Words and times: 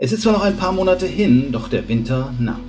Es 0.00 0.12
ist 0.12 0.22
zwar 0.22 0.32
noch 0.32 0.42
ein 0.42 0.56
paar 0.56 0.70
Monate 0.70 1.06
hin, 1.06 1.50
doch 1.50 1.66
der 1.66 1.88
Winter 1.88 2.32
naht. 2.38 2.60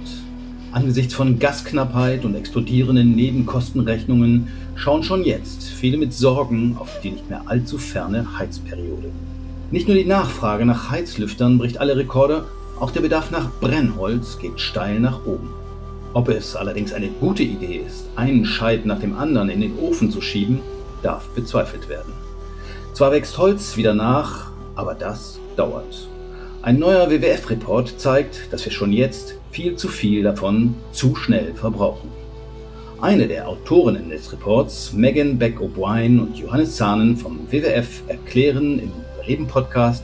Angesichts 0.72 1.14
von 1.14 1.38
Gasknappheit 1.38 2.26
und 2.26 2.34
explodierenden 2.34 3.16
Nebenkostenrechnungen 3.16 4.48
schauen 4.74 5.04
schon 5.04 5.24
jetzt 5.24 5.66
viele 5.66 6.00
mit 6.00 6.12
Sorgen 6.12 6.76
auf 6.80 7.00
die 7.02 7.12
nicht 7.12 7.30
mehr 7.30 7.44
allzu 7.46 7.78
ferne 7.78 8.40
Heizperiode. 8.40 9.12
Nicht 9.70 9.88
nur 9.88 9.96
die 9.96 10.06
Nachfrage 10.06 10.66
nach 10.66 10.90
Heizlüftern 10.90 11.60
bricht 11.60 11.78
alle 11.78 11.98
Rekorde, 11.98 12.46
auch 12.80 12.90
der 12.90 13.02
Bedarf 13.02 13.30
nach 13.30 13.52
Brennholz 13.62 14.40
geht 14.40 14.60
steil 14.60 15.00
nach 15.00 15.24
oben. 15.24 15.52
Ob 16.16 16.30
es 16.30 16.56
allerdings 16.56 16.94
eine 16.94 17.10
gute 17.10 17.44
Idee 17.44 17.84
ist, 17.86 18.06
einen 18.16 18.44
Scheit 18.44 18.88
nach 18.88 19.02
dem 19.02 19.16
anderen 19.16 19.50
in 19.50 19.62
den 19.62 19.78
Ofen 19.78 20.10
zu 20.10 20.22
schieben, 20.22 20.62
darf 21.04 21.28
bezweifelt 21.36 21.90
werden. 21.90 22.12
Zwar 22.94 23.12
wächst 23.12 23.38
Holz 23.38 23.78
wieder 23.78 23.94
nach, 23.94 24.50
aber 24.74 24.96
das 24.96 25.38
dauert. 25.56 26.09
Ein 26.62 26.78
neuer 26.78 27.10
WWF-Report 27.10 28.02
zeigt, 28.02 28.52
dass 28.52 28.66
wir 28.66 28.72
schon 28.74 28.92
jetzt 28.92 29.36
viel 29.50 29.78
zu 29.78 29.88
viel 29.88 30.24
davon 30.24 30.76
zu 30.92 31.16
schnell 31.16 31.54
verbrauchen. 31.54 32.10
Eine 33.00 33.30
der 33.30 33.48
Autorinnen 33.48 34.10
des 34.10 34.34
Reports, 34.34 34.92
Megan 34.92 35.40
Beck 35.40 35.62
O'Brien 35.62 36.20
und 36.20 36.38
Johannes 36.38 36.76
Zahnen 36.76 37.16
vom 37.16 37.50
WWF, 37.50 38.04
erklären 38.10 38.78
im 38.80 38.92
Reden-Podcast, 39.26 40.04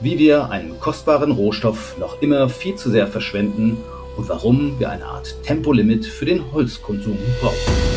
wie 0.00 0.18
wir 0.18 0.50
einen 0.50 0.80
kostbaren 0.80 1.30
Rohstoff 1.30 1.96
noch 2.00 2.20
immer 2.20 2.48
viel 2.48 2.74
zu 2.74 2.90
sehr 2.90 3.06
verschwenden 3.06 3.76
und 4.16 4.28
warum 4.28 4.76
wir 4.80 4.90
eine 4.90 5.04
Art 5.04 5.36
Tempolimit 5.44 6.04
für 6.04 6.24
den 6.24 6.52
Holzkonsum 6.52 7.16
brauchen. 7.40 7.95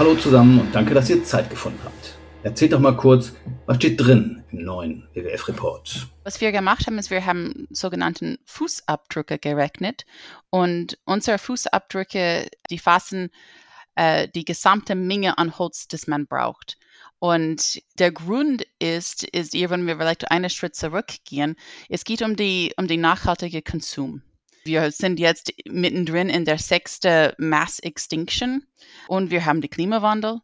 Hallo 0.00 0.14
zusammen 0.14 0.58
und 0.60 0.74
danke, 0.74 0.94
dass 0.94 1.10
ihr 1.10 1.22
Zeit 1.24 1.50
gefunden 1.50 1.78
habt. 1.84 2.16
Erzählt 2.42 2.72
doch 2.72 2.80
mal 2.80 2.96
kurz, 2.96 3.34
was 3.66 3.76
steht 3.76 4.00
drin 4.00 4.42
im 4.50 4.64
neuen 4.64 5.06
WWF-Report? 5.12 6.08
Was 6.24 6.40
wir 6.40 6.52
gemacht 6.52 6.86
haben, 6.86 6.96
ist, 6.96 7.10
wir 7.10 7.26
haben 7.26 7.68
sogenannten 7.68 8.38
Fußabdrücke 8.46 9.38
gerechnet 9.38 10.06
und 10.48 10.96
unsere 11.04 11.36
Fußabdrücke, 11.36 12.48
die 12.70 12.78
fassen 12.78 13.28
äh, 13.94 14.26
die 14.34 14.46
gesamte 14.46 14.94
Menge 14.94 15.36
an 15.36 15.58
Holz, 15.58 15.86
das 15.86 16.06
man 16.06 16.26
braucht. 16.26 16.78
Und 17.18 17.82
der 17.98 18.10
Grund 18.10 18.64
ist, 18.78 19.24
ist, 19.24 19.52
wenn 19.52 19.86
wir 19.86 19.98
vielleicht 19.98 20.30
einen 20.30 20.48
Schritt 20.48 20.76
zurückgehen, 20.76 21.56
es 21.90 22.04
geht 22.04 22.22
um 22.22 22.36
die, 22.36 22.72
um 22.78 22.88
den 22.88 23.02
nachhaltigen 23.02 23.62
Konsum. 23.62 24.22
Wir 24.64 24.90
sind 24.90 25.18
jetzt 25.18 25.52
mittendrin 25.68 26.28
in 26.28 26.44
der 26.44 26.58
sechsten 26.58 27.32
Mass 27.38 27.78
Extinction 27.78 28.66
und 29.08 29.30
wir 29.30 29.46
haben 29.46 29.60
den 29.60 29.70
Klimawandel. 29.70 30.40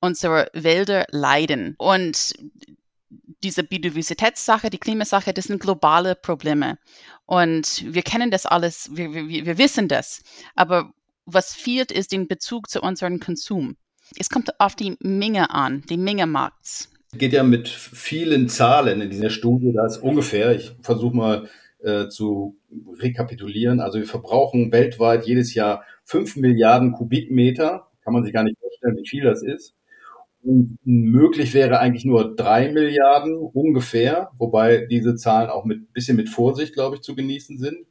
Unsere 0.00 0.50
Wälder 0.52 1.06
leiden 1.10 1.74
und 1.78 2.34
diese 3.42 3.62
Biodiversitätssache, 3.62 4.70
die 4.70 4.78
Klimasache, 4.78 5.32
das 5.32 5.46
sind 5.46 5.60
globale 5.60 6.14
Probleme. 6.14 6.78
Und 7.24 7.84
wir 7.86 8.02
kennen 8.02 8.30
das 8.30 8.46
alles, 8.46 8.90
wir, 8.92 9.12
wir, 9.14 9.28
wir 9.28 9.58
wissen 9.58 9.88
das. 9.88 10.22
Aber 10.54 10.92
was 11.24 11.54
fehlt, 11.54 11.90
ist 11.92 12.12
den 12.12 12.28
Bezug 12.28 12.68
zu 12.68 12.80
unserem 12.80 13.20
Konsum. 13.20 13.76
Es 14.18 14.30
kommt 14.30 14.60
auf 14.60 14.76
die 14.76 14.96
Menge 15.00 15.50
an, 15.50 15.82
die 15.88 15.96
Menge 15.96 16.26
macht's. 16.26 16.90
Geht 17.12 17.32
ja 17.32 17.42
mit 17.42 17.68
vielen 17.68 18.48
Zahlen 18.48 19.00
in 19.00 19.10
dieser 19.10 19.30
Studie, 19.30 19.72
da 19.72 19.86
ist 19.86 19.98
ungefähr, 19.98 20.54
ich 20.54 20.72
versuche 20.82 21.16
mal 21.16 21.48
äh, 21.82 22.08
zu 22.08 22.56
rekapitulieren. 22.98 23.80
Also 23.80 23.98
wir 23.98 24.06
verbrauchen 24.06 24.72
weltweit 24.72 25.26
jedes 25.26 25.54
Jahr 25.54 25.84
fünf 26.04 26.36
Milliarden 26.36 26.92
Kubikmeter. 26.92 27.88
Kann 28.02 28.12
man 28.12 28.24
sich 28.24 28.32
gar 28.32 28.44
nicht 28.44 28.58
vorstellen, 28.58 28.96
wie 28.96 29.08
viel 29.08 29.24
das 29.24 29.42
ist. 29.42 29.74
Und 30.42 30.78
möglich 30.84 31.54
wäre 31.54 31.80
eigentlich 31.80 32.04
nur 32.04 32.36
drei 32.36 32.70
Milliarden 32.72 33.36
ungefähr, 33.36 34.30
wobei 34.38 34.86
diese 34.86 35.16
Zahlen 35.16 35.50
auch 35.50 35.64
mit 35.64 35.92
bisschen 35.92 36.16
mit 36.16 36.28
Vorsicht, 36.28 36.72
glaube 36.72 36.96
ich, 36.96 37.02
zu 37.02 37.16
genießen 37.16 37.58
sind. 37.58 37.86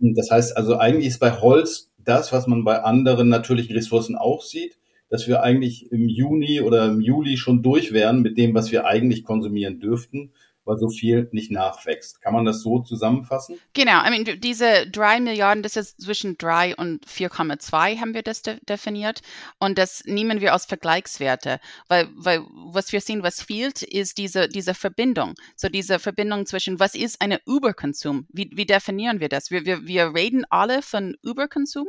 Und 0.00 0.16
das 0.16 0.30
heißt 0.30 0.56
also 0.56 0.76
eigentlich 0.76 1.08
ist 1.08 1.18
bei 1.18 1.32
Holz 1.32 1.90
das, 1.98 2.32
was 2.32 2.46
man 2.46 2.64
bei 2.64 2.82
anderen 2.82 3.28
natürlichen 3.28 3.74
Ressourcen 3.74 4.16
auch 4.16 4.42
sieht, 4.42 4.78
dass 5.08 5.26
wir 5.26 5.42
eigentlich 5.42 5.90
im 5.90 6.08
Juni 6.08 6.60
oder 6.60 6.86
im 6.86 7.00
Juli 7.00 7.36
schon 7.36 7.62
durch 7.62 7.92
wären 7.92 8.22
mit 8.22 8.38
dem, 8.38 8.54
was 8.54 8.70
wir 8.70 8.86
eigentlich 8.86 9.24
konsumieren 9.24 9.80
dürften 9.80 10.32
weil 10.66 10.76
so 10.76 10.88
viel 10.88 11.28
nicht 11.32 11.50
nachwächst. 11.50 12.20
Kann 12.20 12.34
man 12.34 12.44
das 12.44 12.60
so 12.60 12.80
zusammenfassen? 12.80 13.58
Genau, 13.72 14.04
I 14.04 14.10
mean, 14.10 14.40
diese 14.40 14.86
drei 14.90 15.20
Milliarden, 15.20 15.62
das 15.62 15.76
ist 15.76 16.02
zwischen 16.02 16.36
drei 16.36 16.74
und 16.76 17.06
4,2 17.06 18.00
haben 18.00 18.14
wir 18.14 18.22
das 18.22 18.42
de 18.42 18.58
definiert 18.68 19.22
und 19.58 19.78
das 19.78 20.02
nehmen 20.04 20.40
wir 20.40 20.52
als 20.52 20.66
Vergleichswerte, 20.66 21.60
weil, 21.88 22.08
weil 22.16 22.40
was 22.72 22.92
wir 22.92 23.00
sehen, 23.00 23.22
was 23.22 23.42
fehlt, 23.42 23.82
ist 23.82 24.18
diese, 24.18 24.48
diese 24.48 24.74
Verbindung. 24.74 25.34
So 25.54 25.68
diese 25.68 25.98
Verbindung 25.98 26.46
zwischen, 26.46 26.80
was 26.80 26.94
ist 26.94 27.20
eine 27.20 27.40
Überkonsum? 27.46 28.26
Wie, 28.28 28.50
wie 28.52 28.66
definieren 28.66 29.20
wir 29.20 29.28
das? 29.28 29.50
Wir, 29.50 29.64
wir, 29.64 29.86
wir 29.86 30.14
reden 30.14 30.44
alle 30.50 30.82
von 30.82 31.16
Überkonsum, 31.22 31.86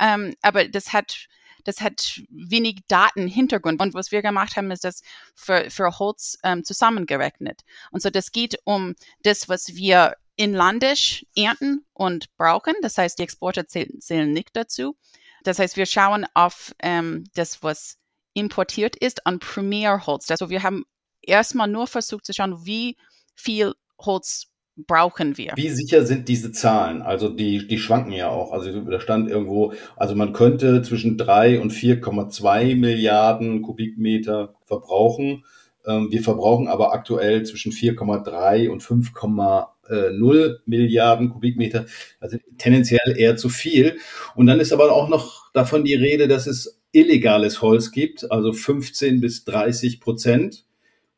ähm, 0.00 0.34
aber 0.40 0.68
das 0.68 0.92
hat 0.92 1.28
das 1.64 1.80
hat 1.80 2.22
wenig 2.30 2.80
Datenhintergrund. 2.88 3.80
Und 3.80 3.94
was 3.94 4.12
wir 4.12 4.22
gemacht 4.22 4.56
haben, 4.56 4.70
ist 4.70 4.84
das 4.84 5.02
für, 5.34 5.70
für 5.70 5.98
Holz 5.98 6.38
ähm, 6.44 6.64
zusammengerechnet. 6.64 7.62
Und 7.90 8.02
so 8.02 8.10
das 8.10 8.32
geht 8.32 8.58
um 8.64 8.94
das, 9.22 9.48
was 9.48 9.74
wir 9.74 10.16
inlandisch 10.36 11.26
ernten 11.36 11.84
und 11.92 12.34
brauchen. 12.36 12.74
Das 12.82 12.98
heißt, 12.98 13.18
die 13.18 13.22
Exporte 13.22 13.66
zählen, 13.66 14.00
zählen 14.00 14.32
nicht 14.32 14.50
dazu. 14.54 14.96
Das 15.44 15.58
heißt, 15.58 15.76
wir 15.76 15.86
schauen 15.86 16.26
auf 16.34 16.74
ähm, 16.80 17.24
das, 17.34 17.62
was 17.62 17.98
importiert 18.32 18.96
ist, 18.96 19.26
an 19.26 19.38
Primärholz. 19.38 20.30
Also 20.30 20.50
wir 20.50 20.62
haben 20.62 20.84
erstmal 21.22 21.68
nur 21.68 21.86
versucht 21.86 22.26
zu 22.26 22.32
schauen, 22.32 22.64
wie 22.66 22.96
viel 23.34 23.74
Holz 24.00 24.48
brauchen 24.76 25.36
wir. 25.38 25.52
Wie 25.56 25.68
sicher 25.68 26.04
sind 26.04 26.28
diese 26.28 26.52
Zahlen? 26.52 27.02
Also 27.02 27.28
die, 27.28 27.66
die 27.66 27.78
schwanken 27.78 28.12
ja 28.12 28.28
auch. 28.28 28.52
Also 28.52 28.80
da 28.80 29.00
stand 29.00 29.30
irgendwo, 29.30 29.72
also 29.96 30.14
man 30.14 30.32
könnte 30.32 30.82
zwischen 30.82 31.16
drei 31.16 31.60
und 31.60 31.72
4,2 31.72 32.76
Milliarden 32.76 33.62
Kubikmeter 33.62 34.54
verbrauchen. 34.66 35.44
Ähm, 35.86 36.10
wir 36.10 36.22
verbrauchen 36.22 36.68
aber 36.68 36.92
aktuell 36.92 37.44
zwischen 37.44 37.72
4,3 37.72 38.68
und 38.68 38.82
5,0 38.82 40.56
Milliarden 40.66 41.30
Kubikmeter. 41.30 41.86
Also 42.20 42.38
tendenziell 42.58 43.16
eher 43.16 43.36
zu 43.36 43.48
viel. 43.48 43.98
Und 44.34 44.46
dann 44.46 44.60
ist 44.60 44.72
aber 44.72 44.90
auch 44.92 45.08
noch 45.08 45.52
davon 45.52 45.84
die 45.84 45.94
Rede, 45.94 46.26
dass 46.26 46.46
es 46.46 46.80
illegales 46.92 47.60
Holz 47.60 47.90
gibt, 47.90 48.30
also 48.30 48.52
15 48.52 49.20
bis 49.20 49.44
30 49.44 50.00
Prozent. 50.00 50.64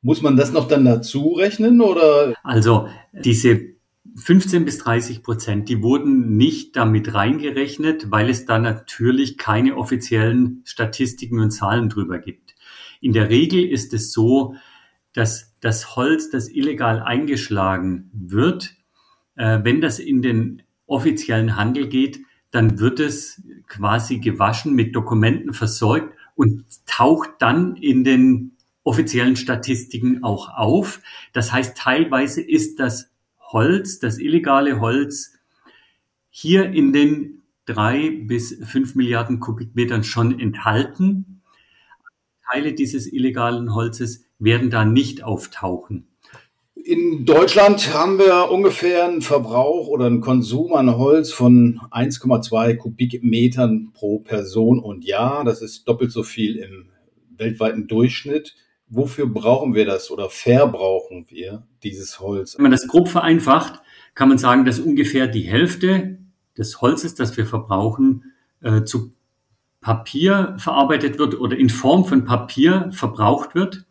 Muss 0.03 0.23
man 0.23 0.37
das 0.37 0.53
noch 0.53 0.69
dann 0.69 0.85
dazu 0.85 1.33
rechnen 1.33 1.81
oder? 1.81 2.35
Also 2.43 2.89
diese 3.13 3.77
15 4.17 4.65
bis 4.65 4.79
30 4.79 5.23
Prozent, 5.23 5.69
die 5.69 5.83
wurden 5.83 6.37
nicht 6.37 6.77
damit 6.77 7.13
reingerechnet, 7.13 8.11
weil 8.11 8.31
es 8.31 8.47
da 8.47 8.59
natürlich 8.59 9.37
keine 9.37 9.77
offiziellen 9.77 10.63
Statistiken 10.65 11.41
und 11.41 11.51
Zahlen 11.51 11.89
drüber 11.89 12.19
gibt. 12.19 12.55
In 13.01 13.13
der 13.13 13.29
Regel 13.29 13.65
ist 13.65 13.93
es 13.93 14.13
so, 14.13 14.55
dass 15.13 15.55
das 15.61 15.97
Holz, 15.97 16.31
das 16.31 16.49
illegal 16.49 17.03
eingeschlagen 17.03 18.11
wird, 18.13 18.75
äh, 19.37 19.61
wenn 19.63 19.81
das 19.81 19.99
in 19.99 20.23
den 20.23 20.63
offiziellen 20.87 21.57
Handel 21.57 21.89
geht, 21.89 22.21
dann 22.51 22.79
wird 22.79 23.01
es 23.01 23.43
quasi 23.67 24.19
gewaschen, 24.19 24.75
mit 24.75 24.95
Dokumenten 24.97 25.53
versorgt 25.53 26.15
und 26.37 26.65
taucht 26.87 27.31
dann 27.39 27.77
in 27.77 28.05
den 28.05 28.56
offiziellen 28.87 29.37
Statistiken 29.37 30.23
auch 30.23 30.49
auf. 30.57 31.01
Das 31.33 31.53
heißt, 31.53 31.77
teilweise 31.77 32.41
ist 32.41 32.79
das 32.79 33.11
Holz, 33.41 33.99
das 33.99 34.19
illegale 34.19 34.81
Holz, 34.81 35.35
hier 36.31 36.71
in 36.71 36.93
den 36.93 37.43
drei 37.65 38.11
bis 38.11 38.57
fünf 38.65 38.95
Milliarden 38.95 39.41
Kubikmetern 39.41 40.05
schon 40.05 40.39
enthalten. 40.39 41.43
Teile 42.49 42.75
dieses 42.75 43.13
illegalen 43.13 43.75
Holzes 43.75 44.25
werden 44.39 44.71
da 44.71 44.85
nicht 44.85 45.25
auftauchen. 45.25 46.07
In 46.75 47.25
Deutschland 47.25 47.93
haben 47.93 48.19
wir 48.19 48.53
ungefähr 48.53 49.07
einen 49.07 49.23
Verbrauch 49.23 49.89
oder 49.89 50.07
einen 50.07 50.21
Konsum 50.21 50.75
an 50.75 50.97
Holz 50.97 51.33
von 51.33 51.81
1,2 51.91 52.77
Kubikmetern 52.77 53.91
pro 53.93 54.21
Person 54.21 54.79
und 54.79 55.05
Jahr. 55.05 55.43
Das 55.43 55.63
ist 55.63 55.89
doppelt 55.89 56.13
so 56.13 56.23
viel 56.23 56.57
im 56.59 56.91
weltweiten 57.37 57.89
Durchschnitt. 57.89 58.55
Wofür 58.89 59.27
brauchen 59.27 59.75
wir 59.75 59.85
das 59.85 60.11
oder 60.11 60.31
verbrauchen 60.31 61.27
wir 61.29 61.67
dieses 61.83 62.21
Holz? 62.21 62.57
Wenn 62.57 62.63
man 62.63 62.73
das 62.73 62.87
grob 62.87 63.09
vereinfacht, 63.09 63.83
kann 64.15 64.29
man 64.29 64.39
sagen, 64.39 64.65
dass 64.65 64.79
ungefähr 64.79 65.27
die 65.27 65.43
Hälfte 65.43 66.19
des 66.57 66.81
Holzes, 66.81 67.15
das 67.15 67.37
wir 67.37 67.47
verbrauchen, 67.47 68.33
äh, 68.63 68.85
zu 68.85 69.13
Papier 69.81 70.57
verarbeitet 70.59 71.19
wird 71.19 71.39
oder 71.39 71.57
in 71.57 71.69
Form 71.69 72.05
von 72.05 72.25
Papier 72.25 72.91
verbraucht 72.93 73.55
wird. 73.55 73.85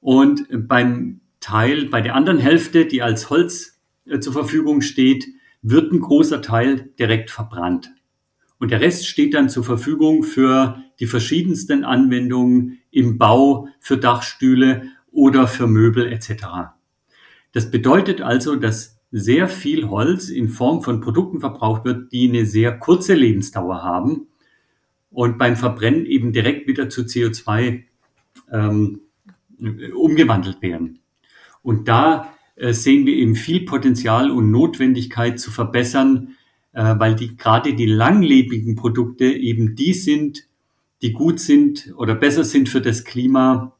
Und 0.00 0.46
beim 0.50 1.20
Teil, 1.40 1.86
bei 1.86 2.00
der 2.00 2.14
anderen 2.14 2.38
Hälfte, 2.38 2.86
die 2.86 3.02
als 3.02 3.30
Holz 3.30 3.80
äh, 4.06 4.18
zur 4.20 4.32
Verfügung 4.32 4.82
steht, 4.82 5.26
wird 5.62 5.92
ein 5.92 6.00
großer 6.00 6.42
Teil 6.42 6.90
direkt 6.98 7.30
verbrannt. 7.30 7.90
Und 8.58 8.70
der 8.70 8.80
Rest 8.80 9.06
steht 9.06 9.34
dann 9.34 9.48
zur 9.48 9.64
Verfügung 9.64 10.22
für 10.22 10.82
die 11.00 11.06
verschiedensten 11.06 11.84
Anwendungen 11.84 12.78
im 12.94 13.18
Bau, 13.18 13.68
für 13.80 13.98
Dachstühle 13.98 14.90
oder 15.10 15.46
für 15.46 15.66
Möbel 15.66 16.10
etc. 16.12 16.74
Das 17.52 17.70
bedeutet 17.70 18.20
also, 18.20 18.56
dass 18.56 18.98
sehr 19.10 19.48
viel 19.48 19.88
Holz 19.88 20.28
in 20.28 20.48
Form 20.48 20.82
von 20.82 21.00
Produkten 21.00 21.40
verbraucht 21.40 21.84
wird, 21.84 22.12
die 22.12 22.28
eine 22.28 22.46
sehr 22.46 22.76
kurze 22.78 23.14
Lebensdauer 23.14 23.82
haben 23.82 24.26
und 25.10 25.38
beim 25.38 25.56
Verbrennen 25.56 26.04
eben 26.06 26.32
direkt 26.32 26.66
wieder 26.66 26.88
zu 26.88 27.02
CO2 27.02 27.84
ähm, 28.50 29.00
umgewandelt 29.94 30.62
werden. 30.62 30.98
Und 31.62 31.86
da 31.86 32.34
äh, 32.56 32.72
sehen 32.72 33.06
wir 33.06 33.14
eben 33.14 33.36
viel 33.36 33.64
Potenzial 33.64 34.30
und 34.30 34.50
Notwendigkeit 34.50 35.38
zu 35.38 35.52
verbessern, 35.52 36.34
äh, 36.72 36.94
weil 36.98 37.14
die 37.14 37.36
gerade 37.36 37.74
die 37.74 37.86
langlebigen 37.86 38.74
Produkte 38.74 39.26
eben 39.26 39.76
die 39.76 39.94
sind, 39.94 40.48
die 41.04 41.12
gut 41.12 41.38
sind 41.38 41.92
oder 41.98 42.14
besser 42.14 42.44
sind 42.44 42.70
für 42.70 42.80
das 42.80 43.04
Klima 43.04 43.76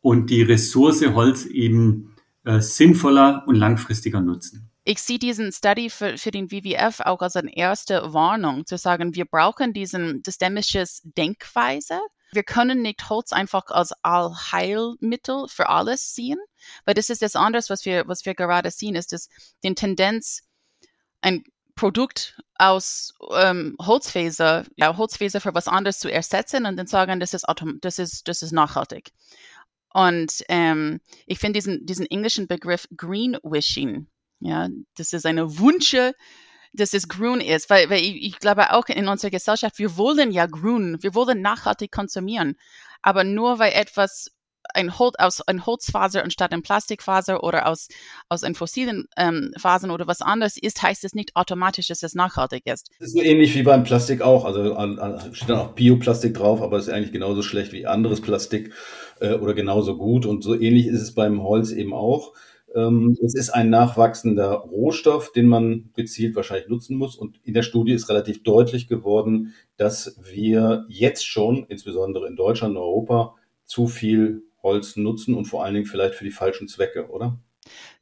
und 0.00 0.30
die 0.30 0.40
Ressource 0.40 1.02
Holz 1.02 1.44
eben 1.44 2.16
äh, 2.44 2.60
sinnvoller 2.60 3.44
und 3.46 3.56
langfristiger 3.56 4.22
nutzen. 4.22 4.70
Ich 4.84 5.02
sehe 5.02 5.18
diesen 5.18 5.52
Study 5.52 5.90
für, 5.90 6.16
für 6.16 6.30
den 6.30 6.50
WWF 6.50 7.00
auch 7.00 7.20
als 7.20 7.36
eine 7.36 7.54
erste 7.54 8.14
Warnung, 8.14 8.64
zu 8.64 8.78
sagen, 8.78 9.14
wir 9.14 9.26
brauchen 9.26 9.74
diesen 9.74 10.22
systemisches 10.24 11.02
Denkweise. 11.04 12.00
Wir 12.32 12.42
können 12.42 12.80
nicht 12.80 13.10
Holz 13.10 13.32
einfach 13.32 13.66
als 13.66 13.92
Allheilmittel 14.02 15.44
für 15.48 15.68
alles 15.68 16.14
sehen, 16.14 16.38
weil 16.86 16.94
das 16.94 17.10
ist 17.10 17.20
das 17.20 17.36
anderes, 17.36 17.68
was 17.68 17.84
wir, 17.84 18.08
was 18.08 18.24
wir 18.24 18.34
gerade 18.34 18.70
sehen, 18.70 18.94
ist 18.94 19.12
das 19.12 19.28
den 19.62 19.76
Tendenz, 19.76 20.40
ein 21.20 21.44
Produkt 21.74 22.40
aus 22.56 23.14
ähm, 23.34 23.76
Holzfaser, 23.80 24.64
ja, 24.76 24.96
Holzfaser 24.96 25.40
für 25.40 25.54
was 25.54 25.68
anderes 25.68 25.98
zu 25.98 26.10
ersetzen 26.10 26.66
und 26.66 26.76
dann 26.76 26.86
sagen, 26.86 27.20
das 27.20 27.34
ist, 27.34 27.46
das 27.80 27.98
ist, 27.98 28.28
das 28.28 28.42
ist 28.42 28.52
nachhaltig. 28.52 29.12
Und 29.92 30.44
ähm, 30.48 31.00
ich 31.26 31.38
finde 31.38 31.58
diesen, 31.58 31.86
diesen 31.86 32.06
englischen 32.06 32.48
Begriff 32.48 32.88
Greenwishing, 32.96 34.08
ja, 34.40 34.68
das 34.96 35.12
ist 35.12 35.26
eine 35.26 35.58
Wunsche, 35.58 36.14
dass 36.72 36.92
es 36.92 37.08
grün 37.08 37.40
ist, 37.40 37.70
weil, 37.70 37.88
weil 37.88 38.02
ich, 38.02 38.22
ich 38.24 38.38
glaube 38.40 38.72
auch 38.72 38.86
in 38.86 39.06
unserer 39.06 39.30
Gesellschaft, 39.30 39.78
wir 39.78 39.96
wollen 39.96 40.32
ja 40.32 40.46
grün, 40.46 40.98
wir 41.00 41.14
wollen 41.14 41.40
nachhaltig 41.40 41.92
konsumieren, 41.92 42.56
aber 43.02 43.22
nur 43.22 43.60
weil 43.60 43.72
etwas 43.72 44.33
ein 44.74 44.98
Holz, 44.98 45.14
aus 45.18 45.40
ein 45.42 45.66
Holzfaser 45.66 46.22
anstatt 46.22 46.52
ein 46.52 46.62
Plastikfaser 46.62 47.42
oder 47.42 47.68
aus, 47.68 47.88
aus 48.28 48.44
einem 48.44 48.54
fossilen 48.54 49.06
ähm, 49.16 49.52
Fasern 49.58 49.90
oder 49.90 50.06
was 50.06 50.20
anderes 50.20 50.56
ist, 50.56 50.82
heißt 50.82 51.04
es 51.04 51.14
nicht 51.14 51.34
automatisch, 51.36 51.88
dass 51.88 52.02
es 52.02 52.14
nachhaltig 52.14 52.66
ist. 52.66 52.90
Das 52.98 53.08
ist 53.08 53.14
so 53.14 53.22
ähnlich 53.22 53.54
wie 53.54 53.62
beim 53.62 53.84
Plastik 53.84 54.22
auch. 54.22 54.44
Also 54.44 54.64
steht 55.32 55.50
dann 55.50 55.58
auch 55.58 55.72
Bioplastik 55.72 56.34
drauf, 56.34 56.62
aber 56.62 56.78
es 56.78 56.88
ist 56.88 56.92
eigentlich 56.92 57.12
genauso 57.12 57.42
schlecht 57.42 57.72
wie 57.72 57.86
anderes 57.86 58.20
Plastik 58.20 58.72
äh, 59.20 59.34
oder 59.34 59.54
genauso 59.54 59.96
gut. 59.96 60.26
Und 60.26 60.42
so 60.42 60.54
ähnlich 60.54 60.86
ist 60.86 61.00
es 61.00 61.14
beim 61.14 61.42
Holz 61.42 61.70
eben 61.70 61.92
auch. 61.92 62.32
Ähm, 62.74 63.16
es 63.22 63.34
ist 63.34 63.50
ein 63.50 63.70
nachwachsender 63.70 64.52
Rohstoff, 64.52 65.30
den 65.32 65.46
man 65.46 65.90
gezielt 65.94 66.34
wahrscheinlich 66.34 66.68
nutzen 66.68 66.96
muss. 66.96 67.16
Und 67.16 67.38
in 67.44 67.54
der 67.54 67.62
Studie 67.62 67.92
ist 67.92 68.08
relativ 68.08 68.42
deutlich 68.42 68.88
geworden, 68.88 69.54
dass 69.76 70.18
wir 70.22 70.84
jetzt 70.88 71.26
schon, 71.26 71.64
insbesondere 71.68 72.26
in 72.26 72.36
Deutschland 72.36 72.76
und 72.76 72.82
Europa, 72.82 73.36
zu 73.64 73.86
viel 73.86 74.42
Holz 74.64 74.96
nutzen 74.96 75.34
und 75.34 75.44
vor 75.44 75.64
allen 75.64 75.74
Dingen 75.74 75.86
vielleicht 75.86 76.16
für 76.16 76.24
die 76.24 76.32
falschen 76.32 76.66
Zwecke, 76.66 77.08
oder? 77.08 77.38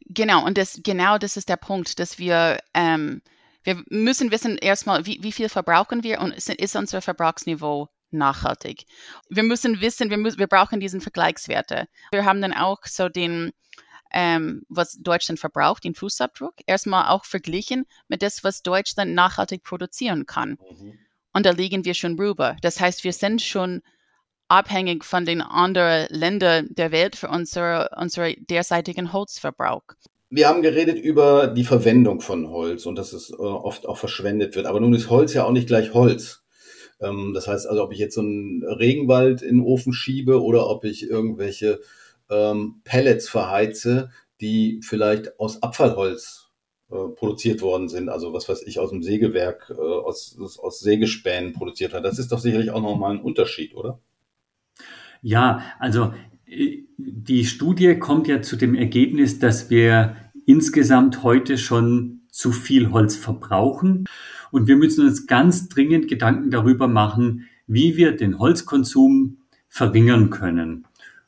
Genau, 0.07 0.45
und 0.45 0.57
das, 0.57 0.81
genau 0.83 1.19
das 1.19 1.37
ist 1.37 1.49
der 1.49 1.57
Punkt, 1.57 1.99
dass 1.99 2.19
wir, 2.19 2.59
ähm, 2.73 3.21
wir 3.63 3.83
müssen 3.91 4.31
wissen 4.31 4.57
erstmal, 4.57 5.05
wie, 5.05 5.23
wie 5.23 5.33
viel 5.33 5.51
verbrauchen 5.51 6.03
wir 6.03 6.21
und 6.21 6.33
ist, 6.33 6.49
ist 6.49 6.77
unser 6.77 7.03
Verbrauchsniveau 7.03 7.89
nachhaltig. 8.11 8.85
Wir 9.29 9.43
müssen 9.43 9.81
wissen, 9.81 10.11
wir, 10.11 10.19
müssen, 10.19 10.39
wir 10.39 10.47
brauchen 10.47 10.81
diesen 10.81 11.01
Vergleichswerte. 11.01 11.89
Wir 12.13 12.25
haben 12.25 12.41
dann 12.41 12.53
auch 12.53 12.81
so 12.85 13.09
den, 13.09 13.53
ähm, 14.13 14.65
was 14.69 14.99
Deutschland 15.01 15.41
verbraucht, 15.41 15.85
den 15.85 15.95
Fußabdruck, 15.95 16.55
erstmal 16.67 17.09
auch 17.09 17.25
verglichen 17.25 17.87
mit 18.09 18.23
das, 18.23 18.45
was 18.45 18.63
Deutschland 18.63 19.15
nachhaltig 19.15 19.63
produzieren 19.63 20.27
kann. 20.27 20.59
Mhm. 20.71 20.99
Und 21.33 21.47
da 21.47 21.51
liegen 21.51 21.85
wir 21.85 21.95
schon 21.95 22.19
rüber. 22.19 22.57
Das 22.61 22.79
heißt, 22.81 23.05
wir 23.05 23.13
sind 23.13 23.41
schon 23.41 23.83
abhängig 24.53 25.03
von 25.05 25.25
den 25.25 25.41
anderen 25.41 26.07
Ländern 26.11 26.69
der 26.71 26.93
Welt 26.93 27.17
für 27.17 27.29
unsere, 27.29 27.89
unsere 27.97 28.35
derzeitigen 28.35 29.15
Holzverbrauch. 29.15 29.83
Wir 30.29 30.49
haben 30.49 30.61
geredet 30.61 30.99
über 30.99 31.47
die 31.47 31.65
Verwendung 31.65 32.21
von 32.21 32.51
Holz 32.51 32.85
und 32.85 32.97
dass 32.97 33.15
es 33.15 33.31
äh, 33.31 33.35
oft 33.35 33.87
auch 33.87 33.97
verschwendet 33.97 34.55
wird. 34.55 34.67
Aber 34.67 34.79
nun 34.79 34.93
ist 34.93 35.09
Holz 35.09 35.33
ja 35.33 35.45
auch 35.45 35.53
nicht 35.53 35.69
gleich 35.69 35.95
Holz. 35.95 36.43
Ähm, 37.01 37.33
das 37.35 37.49
heißt 37.49 37.67
also, 37.67 37.83
ob 37.83 37.93
ich 37.93 37.99
jetzt 37.99 38.15
so 38.15 38.21
einen 38.21 38.63
Regenwald 38.63 39.41
in 39.41 39.57
den 39.57 39.65
Ofen 39.65 39.95
schiebe 39.95 40.43
oder 40.43 40.69
ob 40.69 40.85
ich 40.85 41.09
irgendwelche 41.09 41.81
ähm, 42.31 42.83
Pellets 42.85 43.31
verheize, 43.31 44.11
die 44.43 44.81
vielleicht 44.83 45.41
aus 45.41 45.63
Abfallholz 45.63 46.51
äh, 46.91 47.09
produziert 47.17 47.63
worden 47.63 47.89
sind, 47.89 48.11
also 48.11 48.35
was 48.35 48.51
weiß 48.51 48.65
ich, 48.67 48.79
aus 48.79 48.91
dem 48.91 49.03
Sägewerk, 49.03 49.71
äh, 49.71 49.81
aus, 49.81 50.37
aus 50.59 50.81
Sägespänen 50.81 51.55
produziert 51.55 51.95
hat. 51.95 52.05
Das 52.05 52.19
ist 52.19 52.33
doch 52.33 52.39
sicherlich 52.39 52.71
auch 52.71 52.83
nochmal 52.83 53.15
ein 53.15 53.23
Unterschied, 53.23 53.75
oder? 53.75 53.99
Ja, 55.23 55.63
also 55.79 56.13
äh, 56.47 56.83
die 56.99 57.45
Studie 57.47 57.99
kommt 57.99 58.29
ja 58.29 58.43
zu 58.43 58.57
dem 58.57 58.75
Ergebnis, 58.75 59.39
dass 59.39 59.71
wir 59.71 60.17
insgesamt 60.45 61.23
heute 61.23 61.57
schon 61.57 62.23
zu 62.29 62.53
viel 62.53 62.91
Holz 62.91 63.17
verbrauchen. 63.17 64.05
Und 64.51 64.67
wir 64.67 64.77
müssen 64.77 65.07
uns 65.07 65.27
ganz 65.27 65.69
dringend 65.69 66.09
Gedanken 66.09 66.51
darüber 66.51 66.89
machen, 66.89 67.49
wie 67.67 67.97
wir 67.97 68.17
den 68.17 68.39
Holzkonsum 68.39 69.39
verringern 69.69 70.31
können. 70.31 70.87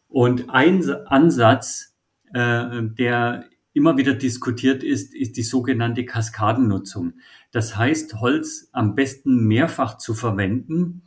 Und 0.09 0.51
ein 0.51 0.85
Ansatz, 1.07 1.95
äh, 2.33 2.83
der 2.83 3.47
immer 3.73 3.97
wieder 3.97 4.15
diskutiert 4.15 4.83
ist, 4.83 5.15
ist 5.15 5.37
die 5.37 5.43
sogenannte 5.43 6.05
Kaskadennutzung. 6.05 7.15
Das 7.51 7.77
heißt, 7.77 8.21
Holz 8.21 8.69
am 8.73 8.95
besten 8.95 9.47
mehrfach 9.47 9.99
zu 9.99 10.15
verwenden 10.15 11.03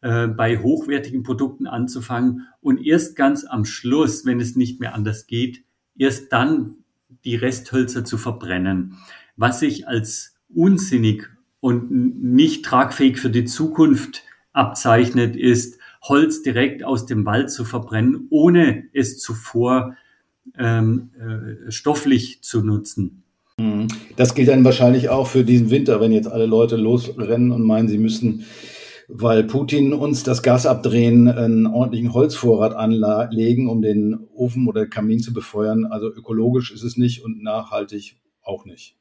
äh, 0.00 0.28
bei 0.28 0.58
hochwertigen 0.58 1.22
Produkten 1.22 1.66
anzufangen 1.66 2.46
und 2.60 2.84
erst 2.84 3.16
ganz 3.16 3.44
am 3.44 3.64
Schluss, 3.64 4.24
wenn 4.24 4.40
es 4.40 4.56
nicht 4.56 4.80
mehr 4.80 4.94
anders 4.94 5.26
geht, 5.26 5.64
erst 5.96 6.32
dann 6.32 6.76
die 7.24 7.36
Resthölzer 7.36 8.04
zu 8.04 8.18
verbrennen, 8.18 8.94
was 9.36 9.60
sich 9.60 9.88
als 9.88 10.36
unsinnig 10.54 11.28
und 11.60 11.90
nicht 11.90 12.64
tragfähig 12.64 13.18
für 13.18 13.30
die 13.30 13.44
Zukunft 13.44 14.22
abzeichnet, 14.52 15.36
ist, 15.36 15.78
Holz 16.02 16.42
direkt 16.42 16.84
aus 16.84 17.06
dem 17.06 17.26
Wald 17.26 17.50
zu 17.50 17.64
verbrennen, 17.64 18.28
ohne 18.30 18.84
es 18.92 19.18
zuvor 19.18 19.96
ähm, 20.56 21.10
äh, 21.18 21.70
stofflich 21.70 22.42
zu 22.42 22.62
nutzen. 22.62 23.24
Mhm. 23.58 23.88
Das 24.16 24.34
gilt 24.34 24.48
dann 24.48 24.64
wahrscheinlich 24.64 25.08
auch 25.08 25.26
für 25.26 25.44
diesen 25.44 25.70
Winter, 25.70 26.00
wenn 26.00 26.12
jetzt 26.12 26.28
alle 26.28 26.46
Leute 26.46 26.76
losrennen 26.76 27.50
und 27.50 27.62
meinen, 27.62 27.88
sie 27.88 27.98
müssen 27.98 28.44
weil 29.08 29.44
Putin 29.44 29.94
uns 29.94 30.22
das 30.22 30.42
Gas 30.42 30.66
abdrehen, 30.66 31.28
einen 31.28 31.66
ordentlichen 31.66 32.12
Holzvorrat 32.12 32.74
anlegen, 32.74 33.68
um 33.68 33.80
den 33.80 34.28
Ofen 34.34 34.68
oder 34.68 34.86
Kamin 34.86 35.20
zu 35.20 35.32
befeuern. 35.32 35.86
Also 35.86 36.08
ökologisch 36.08 36.70
ist 36.70 36.82
es 36.82 36.96
nicht 36.96 37.24
und 37.24 37.42
nachhaltig 37.42 38.16
auch 38.42 38.66
nicht. 38.66 38.96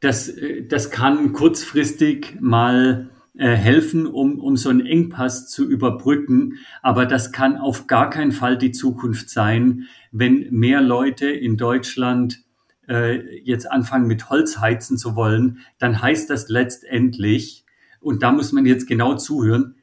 Das, 0.00 0.28
äh, 0.28 0.66
das 0.66 0.90
kann 0.90 1.32
kurzfristig 1.32 2.38
mal 2.40 3.10
äh, 3.36 3.50
helfen, 3.50 4.06
um, 4.06 4.40
um 4.40 4.56
so 4.56 4.70
einen 4.70 4.84
Engpass 4.84 5.48
zu 5.48 5.68
überbrücken. 5.68 6.54
Aber 6.82 7.04
das 7.04 7.30
kann 7.30 7.58
auf 7.58 7.86
gar 7.86 8.08
keinen 8.08 8.32
Fall 8.32 8.56
die 8.56 8.72
Zukunft 8.72 9.28
sein, 9.28 9.84
wenn 10.10 10.48
mehr 10.50 10.80
Leute 10.80 11.28
in 11.28 11.58
Deutschland 11.58 12.42
äh, 12.88 13.38
jetzt 13.40 13.70
anfangen 13.70 14.06
mit 14.06 14.30
Holz 14.30 14.58
heizen 14.58 14.98
zu 14.98 15.14
wollen, 15.14 15.60
dann 15.78 16.02
heißt 16.02 16.28
das 16.28 16.48
letztendlich, 16.48 17.59
und 18.00 18.22
da 18.22 18.32
muss 18.32 18.52
man 18.52 18.66
jetzt 18.66 18.86
genau 18.86 19.14
zuhören, 19.14 19.74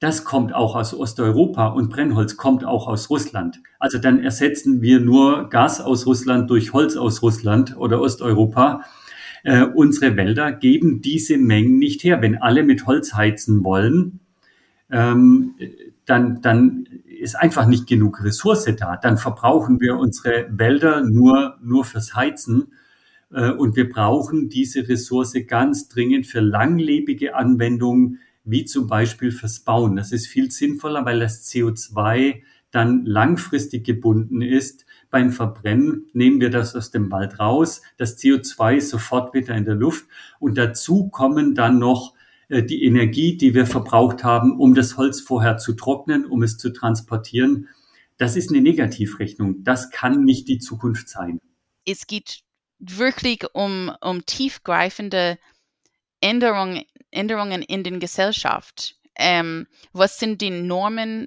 das 0.00 0.24
kommt 0.24 0.54
auch 0.54 0.76
aus 0.76 0.94
Osteuropa 0.94 1.68
und 1.68 1.90
Brennholz 1.90 2.36
kommt 2.36 2.64
auch 2.64 2.86
aus 2.86 3.10
Russland. 3.10 3.60
Also 3.80 3.98
dann 3.98 4.22
ersetzen 4.22 4.80
wir 4.80 5.00
nur 5.00 5.48
Gas 5.48 5.80
aus 5.80 6.06
Russland 6.06 6.48
durch 6.50 6.72
Holz 6.72 6.96
aus 6.96 7.20
Russland 7.22 7.76
oder 7.76 8.00
Osteuropa. 8.00 8.82
Äh, 9.42 9.64
unsere 9.64 10.16
Wälder 10.16 10.52
geben 10.52 11.00
diese 11.00 11.36
Mengen 11.36 11.78
nicht 11.78 12.04
her. 12.04 12.22
Wenn 12.22 12.40
alle 12.40 12.62
mit 12.62 12.86
Holz 12.86 13.14
heizen 13.14 13.64
wollen, 13.64 14.20
ähm, 14.90 15.54
dann, 16.04 16.40
dann 16.42 16.86
ist 17.04 17.34
einfach 17.34 17.66
nicht 17.66 17.88
genug 17.88 18.22
Ressource 18.22 18.68
da. 18.78 18.96
Dann 18.96 19.18
verbrauchen 19.18 19.80
wir 19.80 19.96
unsere 19.96 20.46
Wälder 20.50 21.02
nur, 21.02 21.56
nur 21.60 21.84
fürs 21.84 22.14
Heizen 22.14 22.72
und 23.30 23.76
wir 23.76 23.88
brauchen 23.88 24.48
diese 24.48 24.88
Ressource 24.88 25.34
ganz 25.46 25.88
dringend 25.88 26.26
für 26.26 26.40
langlebige 26.40 27.34
Anwendungen, 27.34 28.20
wie 28.44 28.64
zum 28.64 28.86
Beispiel 28.86 29.30
fürs 29.30 29.60
Bauen. 29.60 29.96
Das 29.96 30.12
ist 30.12 30.26
viel 30.26 30.50
sinnvoller, 30.50 31.04
weil 31.04 31.20
das 31.20 31.46
CO2 31.46 32.42
dann 32.70 33.04
langfristig 33.04 33.84
gebunden 33.84 34.42
ist. 34.42 34.86
Beim 35.10 35.30
Verbrennen 35.30 36.06
nehmen 36.12 36.40
wir 36.40 36.50
das 36.50 36.74
aus 36.74 36.90
dem 36.90 37.10
Wald 37.10 37.38
raus. 37.38 37.82
Das 37.96 38.18
CO2 38.18 38.76
ist 38.76 38.90
sofort 38.90 39.34
wieder 39.34 39.54
in 39.54 39.64
der 39.64 39.74
Luft. 39.74 40.06
Und 40.38 40.56
dazu 40.58 41.08
kommen 41.08 41.54
dann 41.54 41.78
noch 41.78 42.14
äh, 42.48 42.62
die 42.62 42.84
Energie, 42.84 43.36
die 43.36 43.54
wir 43.54 43.66
verbraucht 43.66 44.24
haben, 44.24 44.58
um 44.58 44.74
das 44.74 44.96
Holz 44.96 45.20
vorher 45.20 45.58
zu 45.58 45.74
trocknen, 45.74 46.26
um 46.26 46.42
es 46.42 46.56
zu 46.56 46.70
transportieren, 46.70 47.68
das 48.16 48.36
ist 48.36 48.50
eine 48.50 48.60
Negativrechnung. 48.60 49.62
Das 49.62 49.90
kann 49.90 50.24
nicht 50.24 50.48
die 50.48 50.58
Zukunft 50.58 51.08
sein. 51.08 51.38
Es 51.86 52.06
geht 52.06 52.40
wirklich 52.78 53.44
um, 53.54 53.92
um 54.00 54.24
tiefgreifende 54.24 55.38
Änderungen, 56.20 56.84
Änderungen 57.10 57.62
in 57.62 57.84
der 57.84 57.98
Gesellschaft. 57.98 58.96
Ähm, 59.20 59.66
was 59.92 60.20
sind 60.20 60.40
die 60.40 60.50
Normen? 60.50 61.26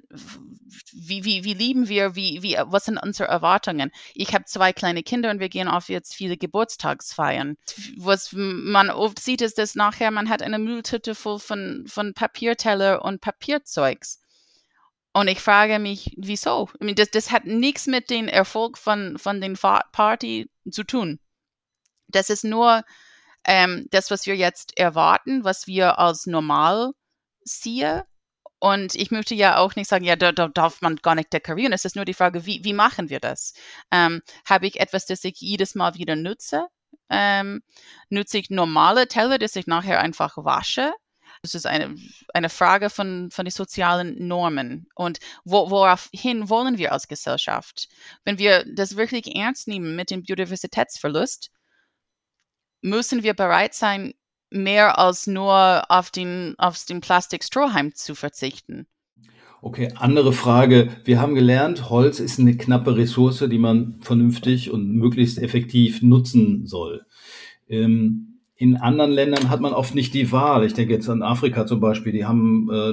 Wie, 0.92 1.24
wie, 1.24 1.44
wie 1.44 1.52
lieben 1.52 1.88
wir? 1.88 2.16
Wie, 2.16 2.42
wie, 2.42 2.56
was 2.64 2.86
sind 2.86 2.96
unsere 2.96 3.28
Erwartungen? 3.28 3.90
Ich 4.14 4.32
habe 4.32 4.46
zwei 4.46 4.72
kleine 4.72 5.02
Kinder 5.02 5.30
und 5.30 5.40
wir 5.40 5.50
gehen 5.50 5.68
auf 5.68 5.90
jetzt 5.90 6.14
viele 6.14 6.38
Geburtstagsfeiern. 6.38 7.58
Was 7.98 8.30
man 8.32 8.88
oft 8.88 9.18
sieht, 9.18 9.42
ist, 9.42 9.58
dass 9.58 9.74
nachher 9.74 10.10
man 10.10 10.30
hat 10.30 10.40
eine 10.40 10.58
Mülltüte 10.58 11.14
voll 11.14 11.38
von, 11.38 11.84
von 11.86 12.14
Papierteller 12.14 13.04
und 13.04 13.20
Papierzeugs. 13.20 14.22
Und 15.12 15.28
ich 15.28 15.40
frage 15.40 15.78
mich, 15.78 16.14
wieso? 16.16 16.70
I 16.80 16.84
mean, 16.84 16.94
das, 16.94 17.10
das 17.10 17.30
hat 17.30 17.44
nichts 17.44 17.86
mit 17.86 18.08
dem 18.08 18.28
Erfolg 18.28 18.78
von, 18.78 19.18
von 19.18 19.42
den 19.42 19.58
Party 19.58 20.48
zu 20.70 20.84
tun. 20.84 21.18
Das 22.12 22.30
ist 22.30 22.44
nur 22.44 22.82
ähm, 23.44 23.86
das, 23.90 24.10
was 24.10 24.26
wir 24.26 24.36
jetzt 24.36 24.78
erwarten, 24.78 25.44
was 25.44 25.66
wir 25.66 25.98
als 25.98 26.26
normal 26.26 26.92
sehen. 27.44 28.02
Und 28.58 28.94
ich 28.94 29.10
möchte 29.10 29.34
ja 29.34 29.58
auch 29.58 29.74
nicht 29.74 29.88
sagen, 29.88 30.04
ja, 30.04 30.14
da, 30.14 30.30
da 30.30 30.48
darf 30.48 30.82
man 30.82 30.96
gar 30.96 31.16
nicht 31.16 31.32
dekorieren. 31.32 31.72
Es 31.72 31.84
ist 31.84 31.96
nur 31.96 32.04
die 32.04 32.14
Frage, 32.14 32.46
wie, 32.46 32.64
wie 32.64 32.72
machen 32.74 33.10
wir 33.10 33.18
das? 33.18 33.54
Ähm, 33.90 34.22
Habe 34.48 34.68
ich 34.68 34.78
etwas, 34.78 35.06
das 35.06 35.24
ich 35.24 35.40
jedes 35.40 35.74
Mal 35.74 35.94
wieder 35.96 36.14
nutze? 36.14 36.68
Ähm, 37.10 37.62
nutze 38.08 38.38
ich 38.38 38.50
normale 38.50 39.08
Teller, 39.08 39.38
das 39.38 39.56
ich 39.56 39.66
nachher 39.66 40.00
einfach 40.00 40.36
wasche? 40.36 40.92
Das 41.42 41.56
ist 41.56 41.66
eine, 41.66 41.96
eine 42.32 42.48
Frage 42.48 42.88
von, 42.88 43.30
von 43.32 43.44
den 43.44 43.50
sozialen 43.50 44.28
Normen. 44.28 44.86
Und 44.94 45.18
wo, 45.44 45.70
woraufhin 45.70 46.48
wollen 46.48 46.78
wir 46.78 46.92
als 46.92 47.08
Gesellschaft? 47.08 47.88
Wenn 48.24 48.38
wir 48.38 48.64
das 48.72 48.96
wirklich 48.96 49.34
ernst 49.34 49.66
nehmen 49.66 49.96
mit 49.96 50.10
dem 50.10 50.22
Biodiversitätsverlust, 50.22 51.50
müssen 52.82 53.22
wir 53.22 53.34
bereit 53.34 53.74
sein, 53.74 54.12
mehr 54.50 54.98
als 54.98 55.26
nur 55.26 55.90
auf 55.90 56.10
den, 56.10 56.54
auf 56.58 56.84
den 56.84 57.00
Plastikstrohhalm 57.00 57.94
zu 57.94 58.14
verzichten. 58.14 58.86
Okay, 59.62 59.92
andere 59.96 60.32
Frage. 60.32 60.90
Wir 61.04 61.20
haben 61.20 61.36
gelernt, 61.36 61.88
Holz 61.88 62.18
ist 62.18 62.40
eine 62.40 62.56
knappe 62.56 62.96
Ressource, 62.96 63.44
die 63.48 63.58
man 63.58 64.00
vernünftig 64.00 64.72
und 64.72 64.92
möglichst 64.92 65.38
effektiv 65.38 66.02
nutzen 66.02 66.66
soll. 66.66 67.06
Ähm, 67.68 68.40
in 68.56 68.76
anderen 68.76 69.12
Ländern 69.12 69.50
hat 69.50 69.60
man 69.60 69.72
oft 69.72 69.94
nicht 69.94 70.14
die 70.14 70.32
Wahl. 70.32 70.64
Ich 70.64 70.74
denke 70.74 70.94
jetzt 70.94 71.08
an 71.08 71.22
Afrika 71.22 71.64
zum 71.64 71.80
Beispiel. 71.80 72.12
Die 72.12 72.24
haben, 72.24 72.68
äh, 72.72 72.92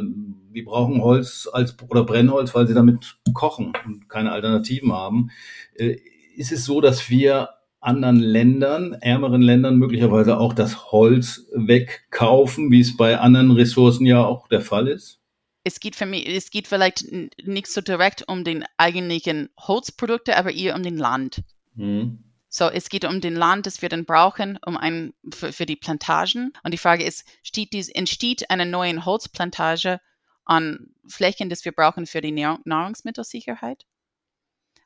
die 0.53 0.61
brauchen 0.61 1.01
Holz 1.01 1.49
als 1.51 1.75
oder 1.89 2.03
Brennholz, 2.03 2.53
weil 2.53 2.67
sie 2.67 2.73
damit 2.75 3.17
kochen 3.33 3.73
und 3.85 4.07
keine 4.07 4.31
Alternativen 4.31 4.93
haben. 4.93 5.31
Äh, 5.75 5.97
ist 6.35 6.51
es 6.51 6.65
so, 6.65 6.81
dass 6.81 7.09
wir 7.09 7.49
anderen 7.81 8.17
Ländern, 8.17 8.93
ärmeren 8.93 9.41
Ländern 9.41 9.77
möglicherweise 9.77 10.37
auch 10.37 10.53
das 10.53 10.91
Holz 10.91 11.47
wegkaufen, 11.53 12.71
wie 12.71 12.81
es 12.81 12.97
bei 12.97 13.19
anderen 13.19 13.51
Ressourcen 13.51 14.05
ja 14.05 14.23
auch 14.23 14.47
der 14.47 14.61
Fall 14.61 14.87
ist? 14.87 15.19
Es 15.63 15.79
geht 15.79 15.95
für 15.95 16.05
mich, 16.05 16.27
es 16.27 16.51
geht 16.51 16.67
vielleicht 16.67 17.05
nicht 17.43 17.67
so 17.67 17.81
direkt 17.81 18.27
um 18.27 18.43
den 18.43 18.65
eigentlichen 18.77 19.49
Holzprodukte, 19.59 20.37
aber 20.37 20.51
eher 20.51 20.75
um 20.75 20.83
den 20.83 20.97
Land. 20.97 21.43
Mhm. 21.75 22.23
So, 22.51 22.67
es 22.67 22.89
geht 22.89 23.05
um 23.05 23.21
den 23.21 23.35
Land, 23.35 23.67
das 23.67 23.81
wir 23.83 23.89
dann 23.89 24.05
brauchen, 24.05 24.57
um 24.65 24.75
ein, 24.75 25.13
für, 25.31 25.53
für 25.53 25.67
die 25.67 25.75
Plantagen. 25.75 26.51
Und 26.63 26.73
die 26.73 26.79
Frage 26.79 27.03
ist, 27.03 27.25
dies, 27.55 27.89
entsteht 27.89 28.49
eine 28.49 28.65
neue 28.65 29.05
Holzplantage 29.05 29.99
an 30.45 30.95
Flächen, 31.07 31.49
das 31.49 31.63
wir 31.63 31.71
brauchen 31.71 32.07
für 32.07 32.21
die 32.21 32.31
Nahrungsmittelsicherheit? 32.31 33.85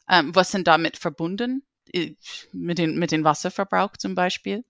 Ähm, 0.09 0.35
was 0.35 0.51
sind 0.51 0.67
damit 0.67 0.97
verbunden? 0.97 1.63
Äh, 1.91 2.15
mit, 2.51 2.77
den, 2.77 2.97
mit 2.97 3.11
dem 3.11 3.23
Wasserverbrauch 3.23 3.97
zum 3.97 4.15
Beispiel. 4.15 4.63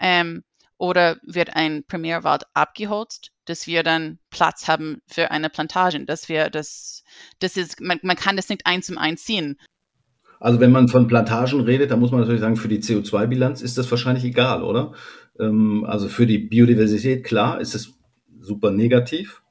Ähm, 0.00 0.42
oder 0.78 1.18
wird 1.22 1.54
ein 1.54 1.84
Primärwald 1.86 2.44
abgeholzt, 2.54 3.30
dass 3.44 3.66
wir 3.66 3.82
dann 3.82 4.18
Platz 4.30 4.66
haben 4.68 5.00
für 5.06 5.30
eine 5.30 5.48
Plantage. 5.48 6.04
Dass 6.04 6.28
wir 6.28 6.50
das, 6.50 7.04
das 7.38 7.56
ist, 7.56 7.80
man, 7.80 7.98
man 8.02 8.16
kann 8.16 8.36
das 8.36 8.48
nicht 8.48 8.66
eins 8.66 8.86
zum 8.86 8.98
eins 8.98 9.24
ziehen. 9.24 9.58
Also 10.40 10.58
wenn 10.58 10.72
man 10.72 10.88
von 10.88 11.06
Plantagen 11.06 11.60
redet, 11.60 11.92
dann 11.92 12.00
muss 12.00 12.10
man 12.10 12.20
natürlich 12.20 12.40
sagen, 12.40 12.56
für 12.56 12.68
die 12.68 12.80
CO2-Bilanz 12.80 13.62
ist 13.62 13.78
das 13.78 13.88
wahrscheinlich 13.92 14.24
egal, 14.24 14.64
oder? 14.64 14.92
Ähm, 15.38 15.84
also 15.86 16.08
für 16.08 16.26
die 16.26 16.38
Biodiversität, 16.38 17.22
klar, 17.22 17.60
ist 17.60 17.76
es 17.76 17.94
super 18.40 18.72
negativ. 18.72 19.42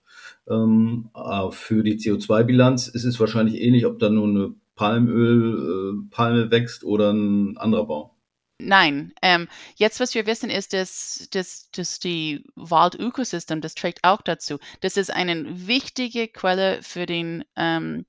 Ähm, 0.49 1.09
für 1.51 1.83
die 1.83 1.97
CO2-Bilanz 1.97 2.89
ist 2.89 3.05
es 3.05 3.19
wahrscheinlich 3.21 3.61
ähnlich, 3.61 3.85
ob 3.85 3.99
da 3.99 4.09
nur 4.09 4.27
eine 4.27 4.53
Palmöl, 4.81 6.01
äh, 6.09 6.09
Palme 6.09 6.49
wächst 6.49 6.83
oder 6.83 7.13
ein 7.13 7.55
anderer 7.57 7.85
Baum? 7.85 8.09
Nein. 8.57 9.13
Ähm, 9.21 9.47
jetzt, 9.75 9.99
was 9.99 10.15
wir 10.15 10.25
wissen, 10.25 10.49
ist, 10.49 10.73
dass, 10.73 11.27
dass, 11.29 11.69
dass 11.69 11.99
die 11.99 12.43
Waldökosystem, 12.55 13.61
das 13.61 13.75
trägt 13.75 14.03
auch 14.03 14.23
dazu. 14.23 14.57
Das 14.79 14.97
ist 14.97 15.11
eine 15.11 15.67
wichtige 15.67 16.27
Quelle 16.27 16.81
für 16.81 17.05
den, 17.05 17.45
ähm, 17.55 18.07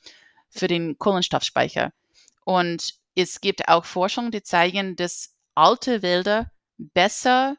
für 0.48 0.66
den 0.66 0.96
Kohlenstoffspeicher. 0.96 1.92
Und 2.46 2.94
es 3.14 3.42
gibt 3.42 3.68
auch 3.68 3.84
Forschungen, 3.84 4.30
die 4.30 4.42
zeigen, 4.42 4.96
dass 4.96 5.34
alte 5.54 6.00
Wälder 6.00 6.52
besser 6.78 7.58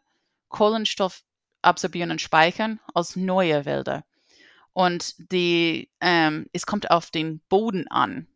Kohlenstoff 0.50 1.22
absorbieren 1.62 2.10
und 2.10 2.20
speichern 2.20 2.80
als 2.96 3.16
neue 3.16 3.66
Wälder. 3.66 4.06
Und 4.74 5.14
die, 5.32 5.92
ähm, 6.02 6.48
es 6.52 6.66
kommt 6.66 6.90
auf 6.90 7.12
den 7.12 7.42
Boden 7.48 7.88
an 7.90 8.28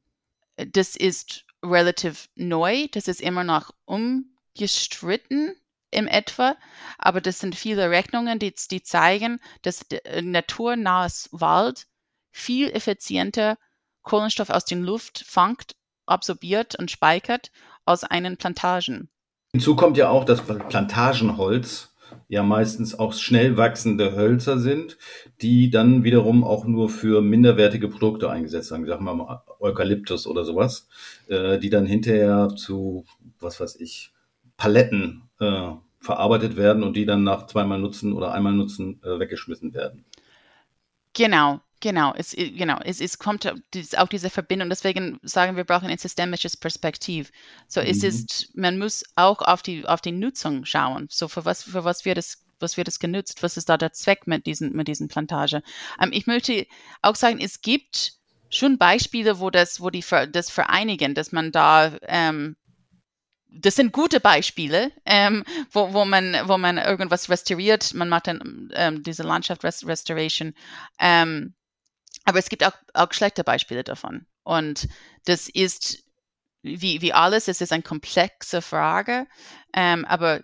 das 0.66 0.96
ist 0.96 1.46
relativ 1.64 2.30
neu, 2.36 2.88
das 2.92 3.08
ist 3.08 3.22
immer 3.22 3.44
noch 3.44 3.72
umgestritten 3.86 5.56
im 5.90 6.08
etwa, 6.08 6.56
aber 6.98 7.22
das 7.22 7.40
sind 7.40 7.56
viele 7.56 7.90
Rechnungen, 7.90 8.40
die, 8.40 8.54
die 8.70 8.84
zeigen, 8.84 9.40
dass 9.62 9.84
äh, 9.90 10.22
naturnahes 10.22 11.30
Wald 11.32 11.88
viel 12.32 12.70
effizienter 12.70 13.58
Kohlenstoff 14.04 14.50
aus 14.50 14.66
der 14.66 14.78
Luft 14.78 15.24
fangt, 15.26 15.76
absorbiert 16.06 16.76
und 16.76 16.92
speichert 16.92 17.52
als 17.86 18.04
einen 18.04 18.38
Plantagen. 18.38 19.10
Hinzu 19.52 19.76
kommt 19.76 19.98
ja 19.98 20.10
auch, 20.10 20.26
dass 20.26 20.42
Plantagenholz 20.42 21.94
ja 22.28 22.44
meistens 22.44 22.98
auch 22.98 23.14
schnell 23.14 23.58
wachsende 23.58 24.16
Hölzer 24.16 24.60
sind, 24.60 24.98
die 25.42 25.70
dann 25.70 26.04
wiederum 26.04 26.44
auch 26.44 26.66
nur 26.66 26.90
für 26.90 27.22
minderwertige 27.22 27.88
Produkte 27.88 28.30
eingesetzt 28.30 28.72
werden, 28.72 28.86
sagen 28.86 29.06
wir 29.06 29.14
mal 29.14 29.42
Eukalyptus 29.60 30.28
oder 30.28 30.46
sowas, 30.46 30.88
äh, 31.28 31.60
die 31.60 31.70
dann 31.70 31.86
hinterher 31.86 32.50
zu, 32.56 33.06
was 33.40 33.60
weiß 33.60 33.78
ich, 33.78 34.12
Paletten 34.58 35.30
äh, 35.40 35.72
verarbeitet 36.00 36.56
werden 36.56 36.84
und 36.84 36.96
die 36.96 37.06
dann 37.06 37.24
nach 37.24 37.48
zweimal 37.48 37.80
Nutzen 37.80 38.14
oder 38.14 38.34
einmal 38.34 38.54
Nutzen 38.54 39.02
äh, 39.04 39.20
weggeschmissen 39.20 39.74
werden. 39.74 40.06
Genau, 41.14 41.62
Genau, 41.80 42.14
es, 42.16 42.36
genau, 42.36 42.80
es, 42.84 43.02
es 43.02 43.20
kommt 43.20 43.46
auch 43.98 44.08
diese 44.08 44.30
Verbindung. 44.32 44.70
Deswegen 44.70 45.20
sagen 45.22 45.56
wir, 45.56 45.64
brauchen 45.64 45.90
ein 45.90 45.98
systemisches 46.00 46.58
Perspektiv. 46.58 47.32
So 47.68 47.82
mhm. 47.82 47.88
es 47.88 48.04
ist, 48.04 48.58
man 48.58 48.80
muss 48.80 49.04
auch 49.16 49.42
auf 49.42 49.62
die, 49.62 49.86
auf 49.86 50.02
die 50.02 50.12
Nutzung 50.12 50.66
schauen. 50.66 51.08
So 51.12 51.28
für 51.28 51.46
was, 51.46 51.64
für 51.64 51.84
was 51.84 52.04
wird 52.04 52.18
es, 52.18 52.44
was 52.60 52.78
wird 52.78 52.88
es 52.88 52.98
genutzt? 52.98 53.44
Was 53.44 53.58
ist 53.58 53.70
da 53.70 53.78
der 53.78 53.94
Zweck 53.94 54.26
mit 54.26 54.48
diesen, 54.48 54.76
mit 54.76 54.88
diesen 54.88 55.08
Plantage? 55.08 55.62
Ähm, 56.02 56.10
ich 56.14 56.26
möchte 56.26 56.66
auch 57.04 57.16
sagen, 57.16 57.40
es 57.40 57.62
gibt 57.62 58.14
schon 58.50 58.78
Beispiele, 58.78 59.40
wo 59.40 59.50
das, 59.50 59.82
wo 59.82 59.90
die, 59.90 60.04
das 60.32 60.50
vereinigen, 60.50 61.16
dass 61.16 61.32
man 61.32 61.52
da, 61.52 61.98
ähm, 62.04 62.56
das 63.50 63.76
sind 63.76 63.94
gute 63.94 64.20
Beispiele, 64.20 64.92
ähm, 65.06 65.44
wo, 65.72 65.94
wo, 65.94 66.06
man, 66.06 66.36
wo 66.46 66.58
man 66.58 66.78
irgendwas 66.78 67.30
restauriert. 67.30 67.94
Man 67.94 68.10
macht 68.10 68.28
dann 68.28 68.70
ähm, 68.74 69.04
diese 69.04 69.24
Landschaft 69.24 69.64
Restoration. 69.64 70.54
Ähm, 71.00 71.56
aber 72.26 72.40
es 72.40 72.50
gibt 72.50 72.64
auch, 72.64 72.74
auch 72.94 73.14
schlechte 73.14 73.44
Beispiele 73.44 73.84
davon. 73.84 74.26
Und 74.44 74.88
das 75.26 75.48
ist 75.50 76.04
wie, 76.62 77.02
wie 77.02 77.14
alles, 77.14 77.48
es 77.48 77.62
ist 77.62 77.72
eine 77.72 77.84
komplexe 77.84 78.62
Frage, 78.62 79.28
ähm, 79.74 80.06
aber 80.06 80.42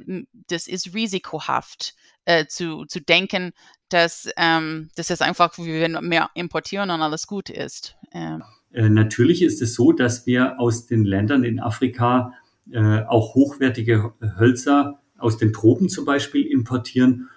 das 0.47 0.67
ist 0.67 0.93
risikohaft 0.93 1.95
äh, 2.25 2.45
zu, 2.47 2.85
zu 2.85 3.01
denken, 3.01 3.51
dass 3.89 4.29
ähm, 4.37 4.89
das 4.95 5.09
ist 5.09 5.21
einfach, 5.21 5.57
wir 5.57 6.01
mehr 6.01 6.29
importieren 6.33 6.89
und 6.89 7.01
alles 7.01 7.27
gut 7.27 7.49
ist. 7.49 7.95
Ähm. 8.11 8.43
Äh, 8.71 8.89
natürlich 8.89 9.41
ist 9.41 9.61
es 9.61 9.75
so, 9.75 9.91
dass 9.91 10.25
wir 10.25 10.59
aus 10.59 10.87
den 10.87 11.03
Ländern 11.05 11.43
in 11.43 11.59
Afrika 11.59 12.33
äh, 12.71 13.03
auch 13.03 13.35
hochwertige 13.35 14.13
Hölzer 14.37 14.99
aus 15.17 15.37
den 15.37 15.53
Tropen 15.53 15.89
zum 15.89 16.05
Beispiel 16.05 16.45
importieren 16.45 17.29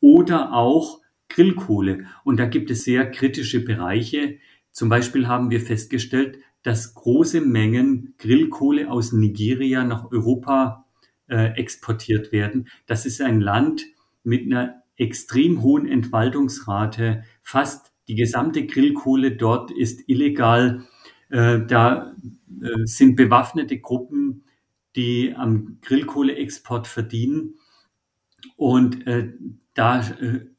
oder 0.00 0.52
auch 0.52 1.00
Grillkohle. 1.28 2.06
Und 2.24 2.38
da 2.38 2.46
gibt 2.46 2.70
es 2.70 2.84
sehr 2.84 3.10
kritische 3.10 3.64
Bereiche. 3.64 4.38
Zum 4.70 4.88
Beispiel 4.88 5.26
haben 5.26 5.50
wir 5.50 5.60
festgestellt, 5.60 6.38
dass 6.62 6.94
große 6.94 7.40
Mengen 7.40 8.14
Grillkohle 8.18 8.90
aus 8.90 9.12
Nigeria 9.12 9.84
nach 9.84 10.10
Europa 10.10 10.84
äh, 11.28 11.52
exportiert 11.58 12.32
werden. 12.32 12.68
Das 12.86 13.06
ist 13.06 13.20
ein 13.20 13.40
Land 13.40 13.86
mit 14.26 14.44
einer 14.46 14.82
extrem 14.96 15.62
hohen 15.62 15.86
Entwaldungsrate. 15.86 17.24
Fast 17.42 17.92
die 18.08 18.14
gesamte 18.14 18.66
Grillkohle 18.66 19.32
dort 19.36 19.70
ist 19.70 20.08
illegal. 20.08 20.84
Äh, 21.28 21.60
da 21.66 22.14
äh, 22.60 22.84
sind 22.84 23.16
bewaffnete 23.16 23.78
Gruppen, 23.78 24.44
die 24.94 25.34
am 25.36 25.78
Grillkohleexport 25.82 26.86
verdienen. 26.86 27.54
Und 28.56 29.06
äh, 29.06 29.32
da 29.74 30.02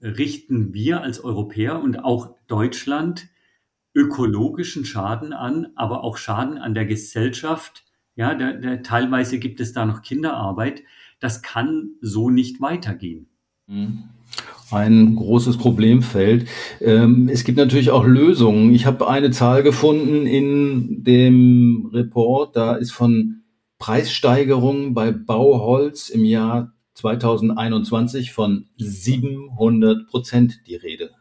richten 0.02 0.74
wir 0.74 1.02
als 1.02 1.20
Europäer 1.20 1.82
und 1.82 2.04
auch 2.04 2.36
Deutschland 2.48 3.30
ökologischen 3.96 4.86
Schaden 4.86 5.34
an, 5.34 5.70
aber 5.76 6.04
auch 6.04 6.18
Schaden 6.18 6.60
an 6.60 6.76
der 6.76 6.86
Gesellschaft. 6.86 7.84
Ja, 8.16 8.36
der, 8.36 8.54
der, 8.54 8.84
teilweise 8.84 9.40
gibt 9.40 9.60
es 9.60 9.74
da 9.74 9.88
noch 9.88 10.04
Kinderarbeit. 10.04 10.84
Das 11.20 11.42
kann 11.42 11.96
so 12.02 12.30
nicht 12.30 12.62
weitergehen. 12.62 13.28
Mhm 13.68 14.04
ein 14.72 15.16
großes 15.16 15.58
Problemfeld. 15.58 16.48
Ähm, 16.82 17.30
es 17.32 17.44
gibt 17.44 17.58
natürlich 17.58 17.92
auch 17.92 18.06
Lösungen. 18.06 18.74
Ich 18.74 18.86
habe 18.86 19.08
eine 19.08 19.32
Zahl 19.32 19.64
gefunden 19.64 20.26
in 20.26 21.04
dem 21.04 21.90
Report, 21.94 22.56
da 22.56 22.76
ist 22.76 22.92
von 22.92 23.44
Preissteigerungen 23.80 24.94
bei 24.94 25.12
Bauholz 25.12 26.10
im 26.10 26.26
Jahr 26.26 26.74
2021 26.96 28.32
von 28.34 28.66
700 28.78 30.08
Prozent 30.08 30.62
die 30.68 30.76
Rede. 30.76 31.12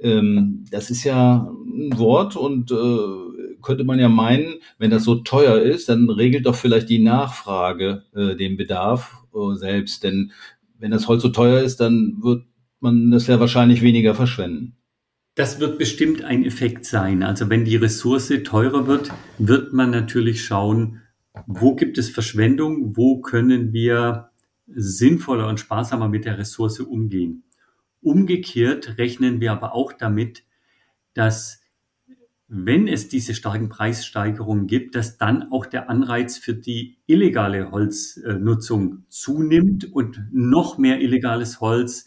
Ähm, 0.00 0.64
das 0.70 0.90
ist 0.90 1.04
ja 1.04 1.50
ein 1.66 1.96
Wort 1.98 2.36
und 2.36 2.70
äh, 2.70 3.56
könnte 3.62 3.84
man 3.84 3.98
ja 3.98 4.08
meinen, 4.08 4.56
wenn 4.78 4.90
das 4.90 5.04
so 5.04 5.16
teuer 5.16 5.58
ist, 5.58 5.88
dann 5.88 6.10
regelt 6.10 6.46
doch 6.46 6.54
vielleicht 6.54 6.88
die 6.88 6.98
Nachfrage 6.98 8.04
äh, 8.14 8.36
den 8.36 8.56
Bedarf 8.56 9.24
äh, 9.34 9.54
selbst. 9.56 10.04
Denn 10.04 10.32
wenn 10.78 10.90
das 10.90 11.08
Holz 11.08 11.22
so 11.22 11.28
teuer 11.28 11.60
ist, 11.60 11.80
dann 11.80 12.18
wird 12.20 12.44
man 12.80 13.10
das 13.10 13.26
ja 13.26 13.40
wahrscheinlich 13.40 13.82
weniger 13.82 14.14
verschwenden. 14.14 14.76
Das 15.34 15.60
wird 15.60 15.78
bestimmt 15.78 16.24
ein 16.24 16.44
Effekt 16.44 16.84
sein. 16.84 17.22
Also 17.22 17.48
wenn 17.48 17.64
die 17.64 17.76
Ressource 17.76 18.32
teurer 18.44 18.86
wird, 18.86 19.10
wird 19.38 19.72
man 19.72 19.90
natürlich 19.90 20.44
schauen, 20.44 21.02
wo 21.46 21.76
gibt 21.76 21.98
es 21.98 22.10
Verschwendung, 22.10 22.96
wo 22.96 23.20
können 23.20 23.72
wir 23.72 24.30
sinnvoller 24.66 25.48
und 25.48 25.60
sparsamer 25.60 26.08
mit 26.08 26.24
der 26.24 26.38
Ressource 26.38 26.80
umgehen. 26.80 27.44
Umgekehrt 28.00 28.98
rechnen 28.98 29.40
wir 29.40 29.52
aber 29.52 29.74
auch 29.74 29.92
damit, 29.92 30.44
dass 31.14 31.57
wenn 32.48 32.88
es 32.88 33.08
diese 33.08 33.34
starken 33.34 33.68
Preissteigerungen 33.68 34.66
gibt, 34.66 34.94
dass 34.94 35.18
dann 35.18 35.52
auch 35.52 35.66
der 35.66 35.90
Anreiz 35.90 36.38
für 36.38 36.54
die 36.54 36.98
illegale 37.06 37.70
Holznutzung 37.70 39.04
zunimmt 39.08 39.92
und 39.92 40.28
noch 40.32 40.78
mehr 40.78 41.00
illegales 41.00 41.60
Holz 41.60 42.06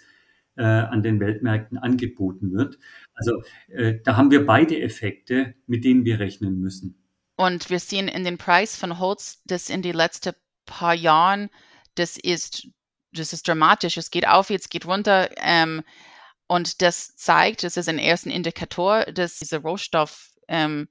äh, 0.57 0.63
an 0.63 1.03
den 1.03 1.19
Weltmärkten 1.19 1.77
angeboten 1.77 2.51
wird. 2.53 2.79
Also 3.13 3.43
äh, 3.67 3.99
da 4.03 4.17
haben 4.17 4.31
wir 4.31 4.45
beide 4.45 4.81
Effekte, 4.81 5.53
mit 5.67 5.85
denen 5.85 6.05
wir 6.05 6.19
rechnen 6.19 6.59
müssen. 6.59 6.97
Und 7.35 7.69
wir 7.69 7.79
sehen 7.79 8.07
in 8.07 8.23
den 8.23 8.37
Preis 8.37 8.75
von 8.75 8.99
Holz, 8.99 9.41
dass 9.45 9.69
in 9.69 9.83
den 9.83 9.93
letzten 9.93 10.33
paar 10.65 10.95
Jahren, 10.95 11.49
das 11.95 12.17
ist, 12.17 12.67
das 13.13 13.33
ist 13.33 13.47
dramatisch. 13.47 13.97
Es 13.97 14.09
geht 14.09 14.27
auf, 14.27 14.49
jetzt 14.49 14.71
geht 14.71 14.87
runter. 14.87 15.29
Ähm, 15.37 15.83
und 16.47 16.81
das 16.81 17.15
zeigt, 17.15 17.63
das 17.63 17.77
ist 17.77 17.87
ein 17.87 17.97
erster 17.99 18.29
Indikator, 18.29 19.05
dass 19.05 19.39
dieser 19.39 19.59
Rohstoff, 19.59 20.30
ähm, 20.51 20.87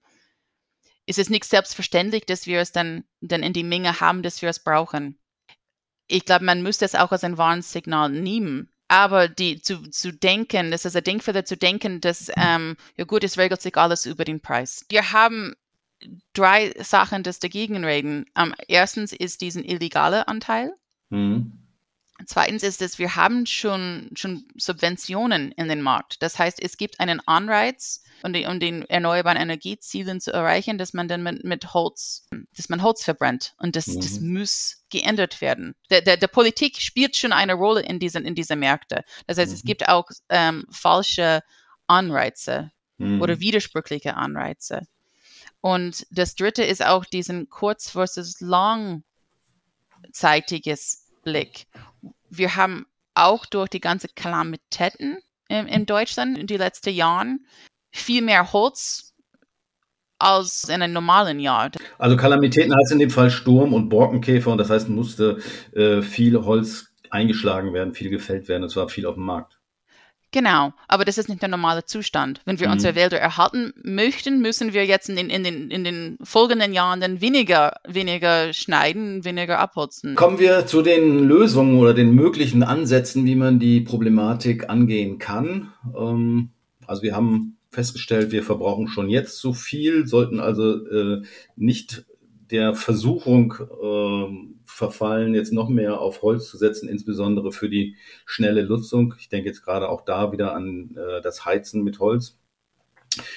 ist 1.07 1.19
es 1.19 1.31
nicht 1.31 1.45
selbstverständlich, 1.45 2.25
dass 2.25 2.47
wir 2.47 2.61
es 2.61 2.73
dann, 2.73 3.05
dann 3.21 3.43
in 3.43 3.53
die 3.53 3.63
Menge 3.63 4.01
haben, 4.01 4.23
dass 4.23 4.43
wir 4.43 4.49
es 4.49 4.63
brauchen. 4.63 5.19
Ich 6.09 6.25
glaube, 6.25 6.45
man 6.45 6.63
müsste 6.63 6.85
es 6.85 6.95
auch 6.95 7.13
als 7.13 7.23
ein 7.25 7.39
Warnsignal 7.39 8.11
nehmen. 8.11 8.71
Aber 8.89 9.29
die 9.29 9.63
zu, 9.63 9.89
zu 9.91 10.13
denken, 10.13 10.73
das 10.73 10.85
ist 10.85 10.97
ein 10.97 11.05
Denkfehler 11.05 11.45
zu 11.45 11.57
denken, 11.57 12.01
dass, 12.01 12.29
ähm, 12.37 12.77
ja 12.97 13.05
gut, 13.05 13.23
es 13.23 13.39
regelt 13.39 13.63
sich 13.63 13.77
alles 13.77 14.05
über 14.05 14.25
den 14.25 14.41
Preis. 14.41 14.85
Wir 14.89 15.13
haben 15.13 15.55
drei 16.33 16.73
Sachen, 16.83 17.23
das 17.23 17.39
dagegen 17.39 17.85
reden. 17.85 18.27
Um, 18.37 18.53
erstens 18.67 19.13
ist 19.13 19.43
diesen 19.43 19.65
illegale 19.65 20.27
Anteil. 20.27 20.73
Mhm. 21.11 21.60
Zweitens 22.27 22.63
ist 22.63 22.83
es, 22.83 22.99
wir 22.99 23.17
haben 23.17 23.47
schon, 23.47 24.11
schon 24.15 24.45
Subventionen 24.57 25.53
in 25.53 25.69
den 25.69 25.83
Markt. 25.83 26.23
Das 26.23 26.39
heißt, 26.39 26.63
es 26.63 26.77
gibt 26.77 27.01
einen 27.01 27.21
Anreiz, 27.27 28.03
um, 28.23 28.33
die, 28.33 28.47
um 28.47 28.61
den 28.61 28.89
erneuerbaren 28.89 29.39
Energiezielen 29.39 30.21
zu 30.21 30.33
erreichen, 30.33 30.79
dass 30.79 30.93
man 30.93 31.09
dann 31.09 31.23
mit, 31.23 31.45
mit 31.45 31.75
Holz, 31.75 32.29
dass 32.57 32.69
man 32.69 32.83
Holz 32.83 33.05
verbrennt. 33.05 33.55
Und 33.59 33.77
das, 33.77 33.87
mhm. 33.87 34.01
das 34.01 34.21
muss 34.21 34.85
geändert 34.91 35.41
werden. 35.41 35.75
Der, 35.91 36.03
der, 36.03 36.17
der 36.17 36.29
Politik 36.29 36.81
spielt 36.81 37.17
schon 37.17 37.33
eine 37.33 37.55
Rolle 37.55 37.83
in 37.83 37.99
diesen, 37.99 38.25
in 38.25 38.35
diese 38.35 38.57
Märkte. 38.57 39.05
Das 39.27 39.39
heißt, 39.39 39.51
mhm. 39.51 39.57
es 39.57 39.63
gibt 39.63 39.89
auch 39.89 40.11
ähm, 40.29 40.67
falsche 40.71 41.43
Anreize 41.87 42.71
mhm. 42.99 43.23
oder 43.23 43.41
widersprüchliche 43.41 44.15
Anreize. 44.15 44.87
Und 45.61 46.07
das 46.11 46.35
dritte 46.35 46.65
ist 46.65 46.85
auch 46.85 47.05
diesen 47.05 47.51
kurz 47.51 47.91
versus 47.91 48.41
langzeitiges 48.41 51.00
Blick. 51.23 51.67
Wir 52.29 52.57
haben 52.57 52.87
auch 53.15 53.47
durch 53.47 53.69
die 53.69 53.81
ganzen 53.81 54.11
Kalamitäten 54.15 55.19
in, 55.49 55.67
in 55.67 55.87
Deutschland 55.87 56.39
in 56.39 56.47
den 56.47 56.59
letzten 56.59 56.95
Jahren 56.95 57.47
viel 57.91 58.23
mehr 58.23 58.53
Holz 58.53 59.15
als 60.19 60.65
in 60.65 60.83
einem 60.83 60.93
normalen 60.93 61.41
Jahr. 61.41 61.71
Also 61.99 62.17
Kalamitäten 62.17 62.75
heißt 62.75 62.93
in 62.93 62.99
dem 62.99 63.11
Fall 63.11 63.31
Sturm 63.31 63.73
und 63.73 63.89
Borkenkäfer 63.89 64.51
und 64.53 64.59
das 64.59 64.71
heißt, 64.71 64.89
musste 64.89 65.39
äh, 65.73 66.03
viel 66.03 66.45
Holz 66.45 66.93
eingeschlagen 67.11 67.73
werden, 67.73 67.95
viel 67.95 68.11
gefällt 68.11 68.49
werden, 68.49 68.65
es 68.65 68.77
war 68.77 68.89
viel 68.89 69.07
auf 69.07 69.15
dem 69.15 69.25
Markt. 69.25 69.60
Genau, 70.33 70.73
aber 70.87 71.05
das 71.05 71.19
ist 71.19 71.29
nicht 71.29 71.43
der 71.43 71.49
normale 71.49 71.85
Zustand. 71.85 72.41
Wenn 72.45 72.61
wir 72.61 72.69
mhm. 72.69 72.75
unsere 72.75 72.95
Wälder 72.95 73.19
erhalten 73.19 73.73
möchten, 73.83 74.41
müssen 74.41 74.73
wir 74.73 74.87
jetzt 74.87 75.09
in 75.09 75.17
den, 75.17 75.29
in 75.29 75.43
den, 75.43 75.71
in 75.71 75.83
den 75.83 76.19
folgenden 76.23 76.73
Jahren 76.73 77.01
dann 77.01 77.21
weniger, 77.21 77.75
weniger 77.87 78.53
schneiden, 78.53 79.25
weniger 79.25 79.59
abholzen. 79.59 80.15
Kommen 80.15 80.39
wir 80.39 80.67
zu 80.67 80.83
den 80.83 81.25
Lösungen 81.25 81.79
oder 81.79 81.95
den 81.95 82.15
möglichen 82.15 82.63
Ansätzen, 82.63 83.25
wie 83.27 83.35
man 83.35 83.59
die 83.59 83.81
Problematik 83.81 84.71
angehen 84.71 85.19
kann. 85.19 85.73
Ähm, 85.99 86.51
also 86.87 87.03
wir 87.03 87.17
haben 87.17 87.57
festgestellt, 87.71 88.33
wir 88.33 88.43
verbrauchen 88.43 88.89
schon 88.89 89.09
jetzt 89.09 89.39
zu 89.39 89.53
viel, 89.53 90.07
sollten 90.07 90.41
also 90.41 90.87
äh, 90.87 91.23
nicht 91.57 92.05
der 92.51 92.75
Versuchung 92.75 93.55
äh, 93.83 94.51
verfallen, 94.65 95.35
jetzt 95.35 95.53
noch 95.53 95.69
mehr 95.69 96.01
auf 96.01 96.23
Holz 96.23 96.49
zu 96.49 96.57
setzen, 96.57 96.89
insbesondere 96.89 97.53
für 97.53 97.69
die 97.69 97.97
schnelle 98.27 98.67
Nutzung. 98.67 99.15
Ich 99.19 99.29
denke 99.29 99.49
jetzt 99.49 99.63
gerade 99.63 99.89
auch 99.89 100.05
da 100.05 100.33
wieder 100.33 100.55
an 100.55 100.97
äh, 100.97 101.21
das 101.23 101.45
Heizen 101.45 101.83
mit 101.83 101.99
Holz. 101.99 102.39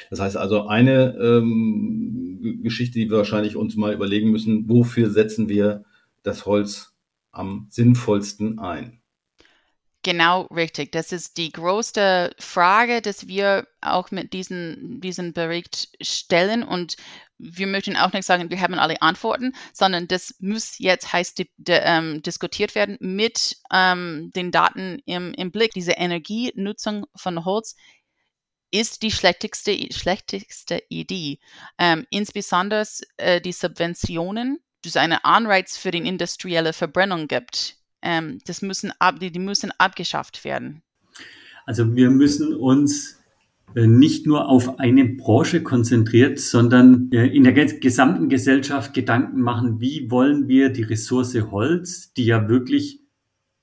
Das 0.09 0.19
heißt 0.19 0.37
also 0.37 0.67
eine 0.67 1.15
ähm, 1.17 2.59
Geschichte, 2.63 2.99
die 2.99 3.09
wir 3.09 3.17
wahrscheinlich 3.17 3.55
uns 3.55 3.75
mal 3.75 3.93
überlegen 3.93 4.29
müssen, 4.29 4.69
wofür 4.69 5.09
setzen 5.09 5.49
wir 5.49 5.83
das 6.21 6.45
Holz 6.45 6.93
am 7.31 7.67
sinnvollsten 7.69 8.59
ein? 8.59 9.01
Genau, 10.05 10.41
richtig. 10.53 10.91
Das 10.91 11.13
ist 11.13 11.37
die 11.37 11.53
größte 11.53 12.35
Frage, 12.37 13.01
dass 13.01 13.27
wir 13.27 13.67
auch 13.79 14.11
mit 14.11 14.33
diesem 14.33 14.99
diesen 14.99 15.31
Bericht 15.31 15.95
stellen. 16.01 16.61
Und 16.63 16.97
wir 17.37 17.67
möchten 17.67 17.97
auch 17.97 18.13
nicht 18.13 18.25
sagen, 18.25 18.49
wir 18.49 18.61
haben 18.61 18.75
alle 18.75 19.01
Antworten, 19.01 19.53
sondern 19.73 20.07
das 20.07 20.35
muss 20.39 20.77
jetzt 20.79 21.11
heißt 21.11 21.39
di 21.39 21.49
di 21.57 21.73
ähm, 21.73 22.21
diskutiert 22.21 22.75
werden 22.75 22.97
mit 22.99 23.57
ähm, 23.71 24.31
den 24.35 24.51
Daten 24.51 24.99
im, 25.05 25.33
im 25.33 25.51
Blick. 25.51 25.71
Diese 25.73 25.93
Energienutzung 25.93 27.05
von 27.15 27.43
Holz 27.45 27.75
ist 28.71 29.03
die 29.03 29.11
schlechteste, 29.11 29.77
schlechteste 29.91 30.81
Idee. 30.89 31.39
Ähm, 31.77 32.05
insbesondere 32.09 32.87
äh, 33.17 33.41
die 33.41 33.51
Subventionen, 33.51 34.59
das 34.83 34.97
einen 34.97 35.19
Anreiz 35.23 35.77
für 35.77 35.91
die 35.91 35.99
industrielle 35.99 36.73
Verbrennung 36.73 37.27
gibt 37.27 37.77
ähm, 38.03 38.39
das 38.45 38.61
müssen 38.61 38.91
ab, 38.99 39.19
die, 39.19 39.31
die 39.31 39.39
müssen 39.39 39.71
abgeschafft 39.77 40.43
werden. 40.43 40.83
Also 41.65 41.95
wir 41.95 42.09
müssen 42.09 42.53
uns 42.55 43.19
nicht 43.75 44.27
nur 44.27 44.49
auf 44.49 44.79
eine 44.79 45.05
Branche 45.05 45.63
konzentriert, 45.63 46.39
sondern 46.39 47.11
äh, 47.11 47.25
in 47.27 47.43
der 47.43 47.53
gesamten 47.53 48.29
Gesellschaft 48.29 48.93
Gedanken 48.93 49.41
machen, 49.41 49.81
wie 49.81 50.11
wollen 50.11 50.47
wir 50.47 50.69
die 50.69 50.83
Ressource 50.83 51.35
Holz, 51.51 52.13
die 52.13 52.25
ja 52.25 52.47
wirklich 52.49 53.01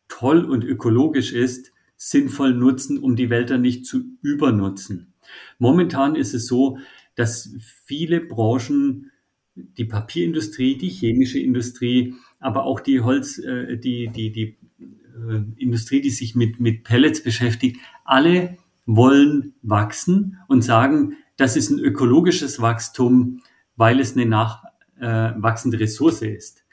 toll 0.08 0.44
und 0.44 0.64
ökologisch 0.64 1.32
ist, 1.32 1.72
sinnvoll 1.96 2.54
nutzen, 2.54 2.98
um 2.98 3.14
die 3.14 3.30
Wälder 3.30 3.58
nicht 3.58 3.86
zu 3.86 4.02
übernutzen. 4.22 5.12
Momentan 5.58 6.16
ist 6.16 6.34
es 6.34 6.46
so, 6.46 6.78
dass 7.14 7.54
viele 7.84 8.20
Branchen, 8.20 9.10
die 9.54 9.84
Papierindustrie, 9.84 10.76
die 10.76 10.88
chemische 10.88 11.38
Industrie, 11.38 12.14
aber 12.40 12.64
auch 12.64 12.80
die 12.80 13.00
Holz, 13.00 13.38
äh, 13.38 13.76
die, 13.76 14.08
die, 14.08 14.32
die 14.32 14.56
äh, 14.78 15.42
Industrie, 15.56 16.00
die 16.00 16.10
sich 16.10 16.34
mit, 16.34 16.58
mit 16.58 16.82
Pellets 16.82 17.22
beschäftigt, 17.22 17.78
alle 18.04 18.56
wollen 18.87 19.55
wachsen 19.62 20.38
und 20.49 20.62
sagen, 20.62 21.16
das 21.37 21.57
ist 21.57 21.71
ein 21.71 21.79
ökologisches 21.79 22.61
Wachstum, 22.61 23.40
weil 23.77 24.01
es 24.01 24.16
eine 24.16 24.27
nachwachsende 24.27 25.77
äh, 25.77 25.81
Ressource 25.81 26.23
ist. 26.23 26.64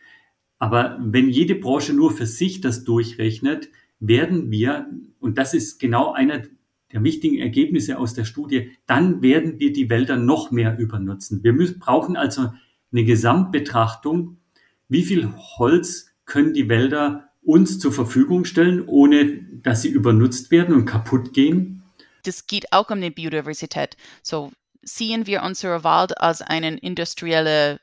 Aber 0.60 0.98
wenn 1.00 1.30
jede 1.30 1.56
Branche 1.56 1.94
nur 1.94 2.12
für 2.12 2.26
sich 2.26 2.62
das 2.62 2.84
durchrechnet, 2.84 3.70
werden 4.00 4.52
wir, 4.52 4.88
und 5.20 5.38
das 5.38 5.54
ist 5.54 5.80
genau 5.80 6.14
einer 6.14 6.44
der 6.92 7.04
wichtigen 7.04 7.38
Ergebnisse 7.38 7.98
aus 7.98 8.14
der 8.14 8.26
Studie, 8.26 8.72
dann 8.86 9.22
werden 9.22 9.60
wir 9.60 9.74
die 9.74 9.90
Wälder 9.90 10.18
noch 10.18 10.52
mehr 10.52 10.78
übernutzen. 10.78 11.44
Wir 11.44 11.54
müssen, 11.54 11.80
brauchen 11.80 12.16
also 12.16 12.52
eine 12.92 13.04
Gesamtbetrachtung, 13.04 14.38
wie 14.88 15.04
viel 15.04 15.34
Holz 15.58 16.14
können 16.26 16.54
die 16.54 16.70
Wälder 16.70 17.30
uns 17.44 17.80
zur 17.80 17.92
Verfügung 17.92 18.46
stellen, 18.46 18.84
ohne 18.86 19.42
dass 19.62 19.82
sie 19.82 19.90
übernutzt 19.90 20.52
werden 20.52 20.76
und 20.76 20.86
kaputt 20.86 21.34
gehen. 21.34 21.77
Das 22.28 22.46
geht 22.46 22.74
auch 22.74 22.90
um 22.90 23.00
die 23.00 23.10
Biodiversität. 23.10 23.96
So 24.22 24.52
sehen 24.82 25.28
wir 25.28 25.44
unsere 25.44 25.84
Wald 25.84 26.20
als 26.20 26.42
einen 26.42 26.78
industrielle 26.78 27.80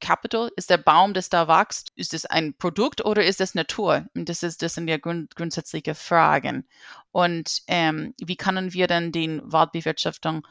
Capital? 0.00 0.50
Ist 0.56 0.70
der 0.70 0.78
Baum, 0.78 1.14
das 1.14 1.28
da 1.28 1.48
wächst, 1.48 1.92
ist 1.94 2.12
es 2.12 2.26
ein 2.26 2.54
Produkt 2.54 3.04
oder 3.04 3.24
ist 3.24 3.40
es 3.40 3.54
Natur? 3.54 4.06
Das, 4.14 4.42
ist, 4.42 4.62
das 4.62 4.74
sind 4.74 4.88
ja 4.88 4.98
grund, 4.98 5.34
grundsätzliche 5.36 5.94
Fragen. 5.94 6.68
Und 7.12 7.62
ähm, 7.68 8.14
wie 8.20 8.36
können 8.36 8.72
wir 8.72 8.86
dann 8.86 9.12
den 9.12 9.40
Waldbewirtschaftung 9.44 10.46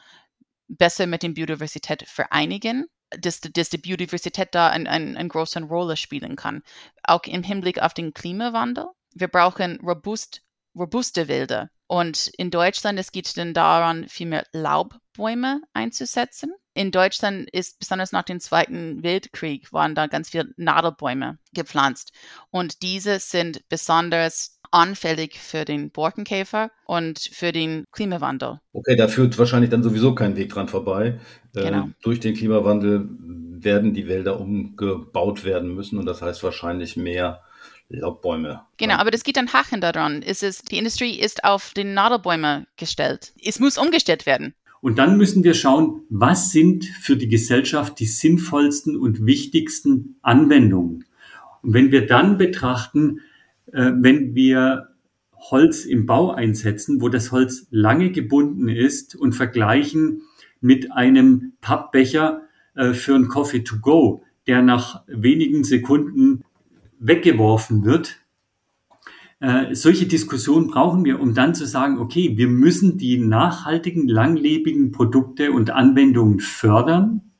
besser 0.68 1.06
mit 1.06 1.22
der 1.22 1.28
Biodiversität 1.28 2.08
vereinigen? 2.08 2.86
Dass, 3.10 3.40
dass 3.40 3.68
die 3.68 3.78
Biodiversität 3.78 4.54
da 4.54 4.70
eine 4.70 4.88
ein, 4.90 5.16
ein 5.16 5.28
große 5.28 5.62
Rolle 5.62 5.96
spielen 5.96 6.34
kann. 6.34 6.62
Auch 7.02 7.24
im 7.24 7.42
Hinblick 7.42 7.80
auf 7.80 7.94
den 7.94 8.12
Klimawandel. 8.12 8.86
Wir 9.14 9.28
brauchen 9.28 9.78
robust, 9.82 10.42
robuste 10.74 11.28
Wälder. 11.28 11.70
Und 11.86 12.30
in 12.38 12.50
Deutschland, 12.50 12.98
es 12.98 13.12
geht 13.12 13.36
dann 13.36 13.54
daran, 13.54 14.08
viel 14.08 14.26
mehr 14.26 14.46
Laubbäume 14.52 15.60
einzusetzen 15.72 16.52
in 16.74 16.90
Deutschland 16.90 17.48
ist 17.50 17.78
besonders 17.78 18.10
nach 18.10 18.24
dem 18.24 18.40
Zweiten 18.40 19.02
Weltkrieg 19.02 19.72
waren 19.72 19.94
da 19.94 20.08
ganz 20.08 20.30
viele 20.30 20.52
Nadelbäume 20.56 21.38
gepflanzt. 21.52 22.12
Und 22.50 22.82
diese 22.82 23.20
sind 23.20 23.68
besonders 23.68 24.58
anfällig 24.72 25.38
für 25.38 25.64
den 25.64 25.92
Borkenkäfer 25.92 26.72
und 26.84 27.20
für 27.32 27.52
den 27.52 27.84
Klimawandel. 27.92 28.58
Okay, 28.72 28.96
da 28.96 29.06
führt 29.06 29.38
wahrscheinlich 29.38 29.70
dann 29.70 29.84
sowieso 29.84 30.16
kein 30.16 30.36
Weg 30.36 30.50
dran 30.50 30.66
vorbei. 30.66 31.20
Äh, 31.54 31.62
genau. 31.62 31.84
Äh, 31.84 31.90
durch 32.02 32.18
den 32.18 32.34
Klimawandel 32.34 33.08
werden 33.08 33.94
die 33.94 34.08
Wälder 34.08 34.40
umgebaut 34.40 35.44
werden 35.44 35.72
müssen 35.76 35.96
und 35.98 36.06
das 36.06 36.22
heißt 36.22 36.42
wahrscheinlich 36.42 36.96
mehr 36.96 37.42
Laubbäume. 37.94 38.62
Genau, 38.76 38.94
aber 38.96 39.10
das 39.10 39.24
geht 39.24 39.36
dann 39.36 39.52
Haken 39.52 39.80
daran. 39.80 40.22
Es 40.22 40.42
ist, 40.42 40.70
die 40.70 40.78
Industrie 40.78 41.18
ist 41.18 41.44
auf 41.44 41.72
den 41.74 41.94
Nadelbäume 41.94 42.66
gestellt. 42.76 43.32
Es 43.42 43.60
muss 43.60 43.78
umgestellt 43.78 44.26
werden. 44.26 44.54
Und 44.80 44.98
dann 44.98 45.16
müssen 45.16 45.44
wir 45.44 45.54
schauen, 45.54 46.02
was 46.10 46.50
sind 46.50 46.84
für 46.84 47.16
die 47.16 47.28
Gesellschaft 47.28 47.98
die 47.98 48.06
sinnvollsten 48.06 48.96
und 48.96 49.24
wichtigsten 49.24 50.16
Anwendungen. 50.20 51.06
Und 51.62 51.72
wenn 51.72 51.90
wir 51.90 52.06
dann 52.06 52.36
betrachten, 52.36 53.20
äh, 53.72 53.92
wenn 53.94 54.34
wir 54.34 54.88
Holz 55.50 55.84
im 55.84 56.06
Bau 56.06 56.32
einsetzen, 56.32 57.00
wo 57.00 57.08
das 57.08 57.32
Holz 57.32 57.66
lange 57.70 58.10
gebunden 58.10 58.68
ist 58.68 59.14
und 59.14 59.32
vergleichen 59.32 60.22
mit 60.60 60.92
einem 60.92 61.54
Pappbecher 61.60 62.42
äh, 62.74 62.92
für 62.92 63.14
ein 63.14 63.28
Coffee 63.28 63.64
to 63.64 63.76
go, 63.80 64.22
der 64.46 64.62
nach 64.62 65.02
wenigen 65.06 65.64
Sekunden 65.64 66.44
weggeworfen 66.98 67.84
wird, 67.84 68.24
äh, 69.40 69.74
solche 69.74 70.06
Diskussionen 70.06 70.68
brauchen 70.68 71.04
wir, 71.04 71.20
um 71.20 71.34
dann 71.34 71.54
zu 71.54 71.66
sagen, 71.66 71.98
okay, 71.98 72.36
wir 72.36 72.48
müssen 72.48 72.98
die 72.98 73.18
nachhaltigen, 73.18 74.08
langlebigen 74.08 74.90
Produkte 74.90 75.52
und 75.52 75.70
Anwendungen 75.70 76.40
fördern 76.40 77.32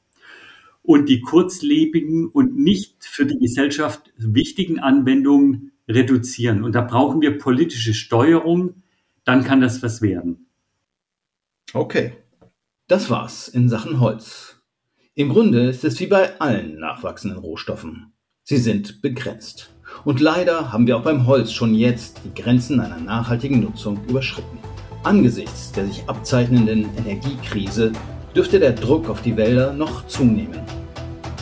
und 0.83 1.09
die 1.09 1.21
kurzlebigen 1.21 2.29
und 2.29 2.59
nicht 2.59 3.05
für 3.05 3.25
die 3.25 3.39
Gesellschaft 3.39 4.13
wichtigen 4.19 4.81
Anwendungen 4.81 5.73
reduzieren. 5.89 6.63
Und 6.63 6.75
da 6.75 6.83
brauchen 6.83 7.21
wir 7.21 7.39
politische 7.39 7.95
Steuerung, 7.95 8.83
dann 9.25 9.45
kann 9.45 9.61
das 9.61 9.83
was 9.83 10.03
werden. 10.03 10.47
Okay, 11.73 12.13
das 12.87 13.09
war's 13.09 13.49
in 13.49 13.69
Sachen 13.69 13.99
Holz. 14.01 14.61
Im 15.15 15.31
Grunde 15.31 15.69
ist 15.69 15.85
es 15.85 15.99
wie 16.01 16.07
bei 16.07 16.39
allen 16.41 16.79
nachwachsenden 16.79 17.39
Rohstoffen. 17.39 18.14
Sie 18.47 18.59
sind 18.59 19.01
begrenzt. 19.01 19.71
Und 20.05 20.21
leider 20.21 20.71
haben 20.71 20.87
wir 20.87 20.99
auch 20.99 21.03
beim 21.03 21.27
Holz 21.27 21.51
schon 21.51 21.75
jetzt 21.75 22.21
die 22.27 22.43
Grenzen 22.43 22.79
einer 22.79 23.01
nachhaltigen 23.01 23.61
Nutzung 23.61 23.99
überschritten. 24.07 24.59
Angesichts 25.03 25.73
der 25.73 25.87
sich 25.87 26.07
abzeichnenden 26.07 26.95
Energiekrise 26.99 27.91
dürfte 28.37 28.61
der 28.61 28.73
Druck 28.73 29.09
auf 29.09 29.23
die 29.23 29.35
Wälder 29.39 29.73
noch 29.73 30.07
zunehmen. 30.09 30.61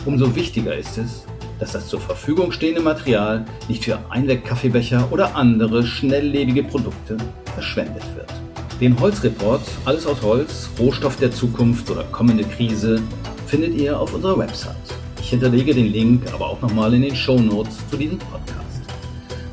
Umso 0.05 0.33
wichtiger 0.33 0.77
ist 0.77 0.97
es, 0.97 1.25
dass 1.59 1.73
das 1.73 1.89
zur 1.89 1.99
Verfügung 1.99 2.53
stehende 2.53 2.81
Material 2.81 3.43
nicht 3.67 3.83
für 3.83 3.99
Einweg-Kaffeebecher 4.09 5.11
oder 5.11 5.35
andere 5.35 5.85
schnelllebige 5.85 6.63
Produkte 6.63 7.17
verschwendet 7.53 8.03
wird. 8.15 8.31
Den 8.79 8.97
Holzreport 8.97 9.63
Alles 9.83 10.07
aus 10.07 10.21
Holz, 10.21 10.69
Rohstoff 10.79 11.17
der 11.17 11.33
Zukunft 11.33 11.91
oder 11.91 12.05
kommende 12.05 12.45
Krise 12.45 13.01
findet 13.45 13.75
ihr 13.75 13.99
auf 13.99 14.13
unserer 14.13 14.37
Website. 14.37 14.82
Hinterlege 15.33 15.73
den 15.73 15.91
Link 15.91 16.31
aber 16.31 16.47
auch 16.47 16.61
nochmal 16.61 16.93
in 16.93 17.01
den 17.01 17.15
Show 17.15 17.39
Notes 17.39 17.79
zu 17.89 17.97
diesem 17.97 18.19
Podcast. 18.19 18.83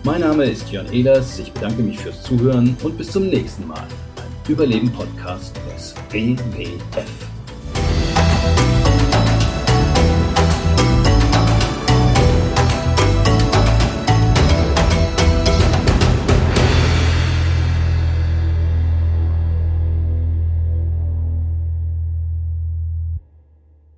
Mein 0.04 0.20
Name 0.20 0.44
ist 0.44 0.70
Jörn 0.70 0.92
Ehlers, 0.92 1.38
ich 1.38 1.50
bedanke 1.52 1.80
mich 1.80 1.98
fürs 1.98 2.22
Zuhören 2.22 2.76
und 2.82 2.98
bis 2.98 3.10
zum 3.10 3.28
nächsten 3.28 3.66
Mal 3.66 3.86
beim 4.14 4.52
Überleben-Podcast 4.52 5.58
des 5.74 5.94
WWF. 6.10 7.29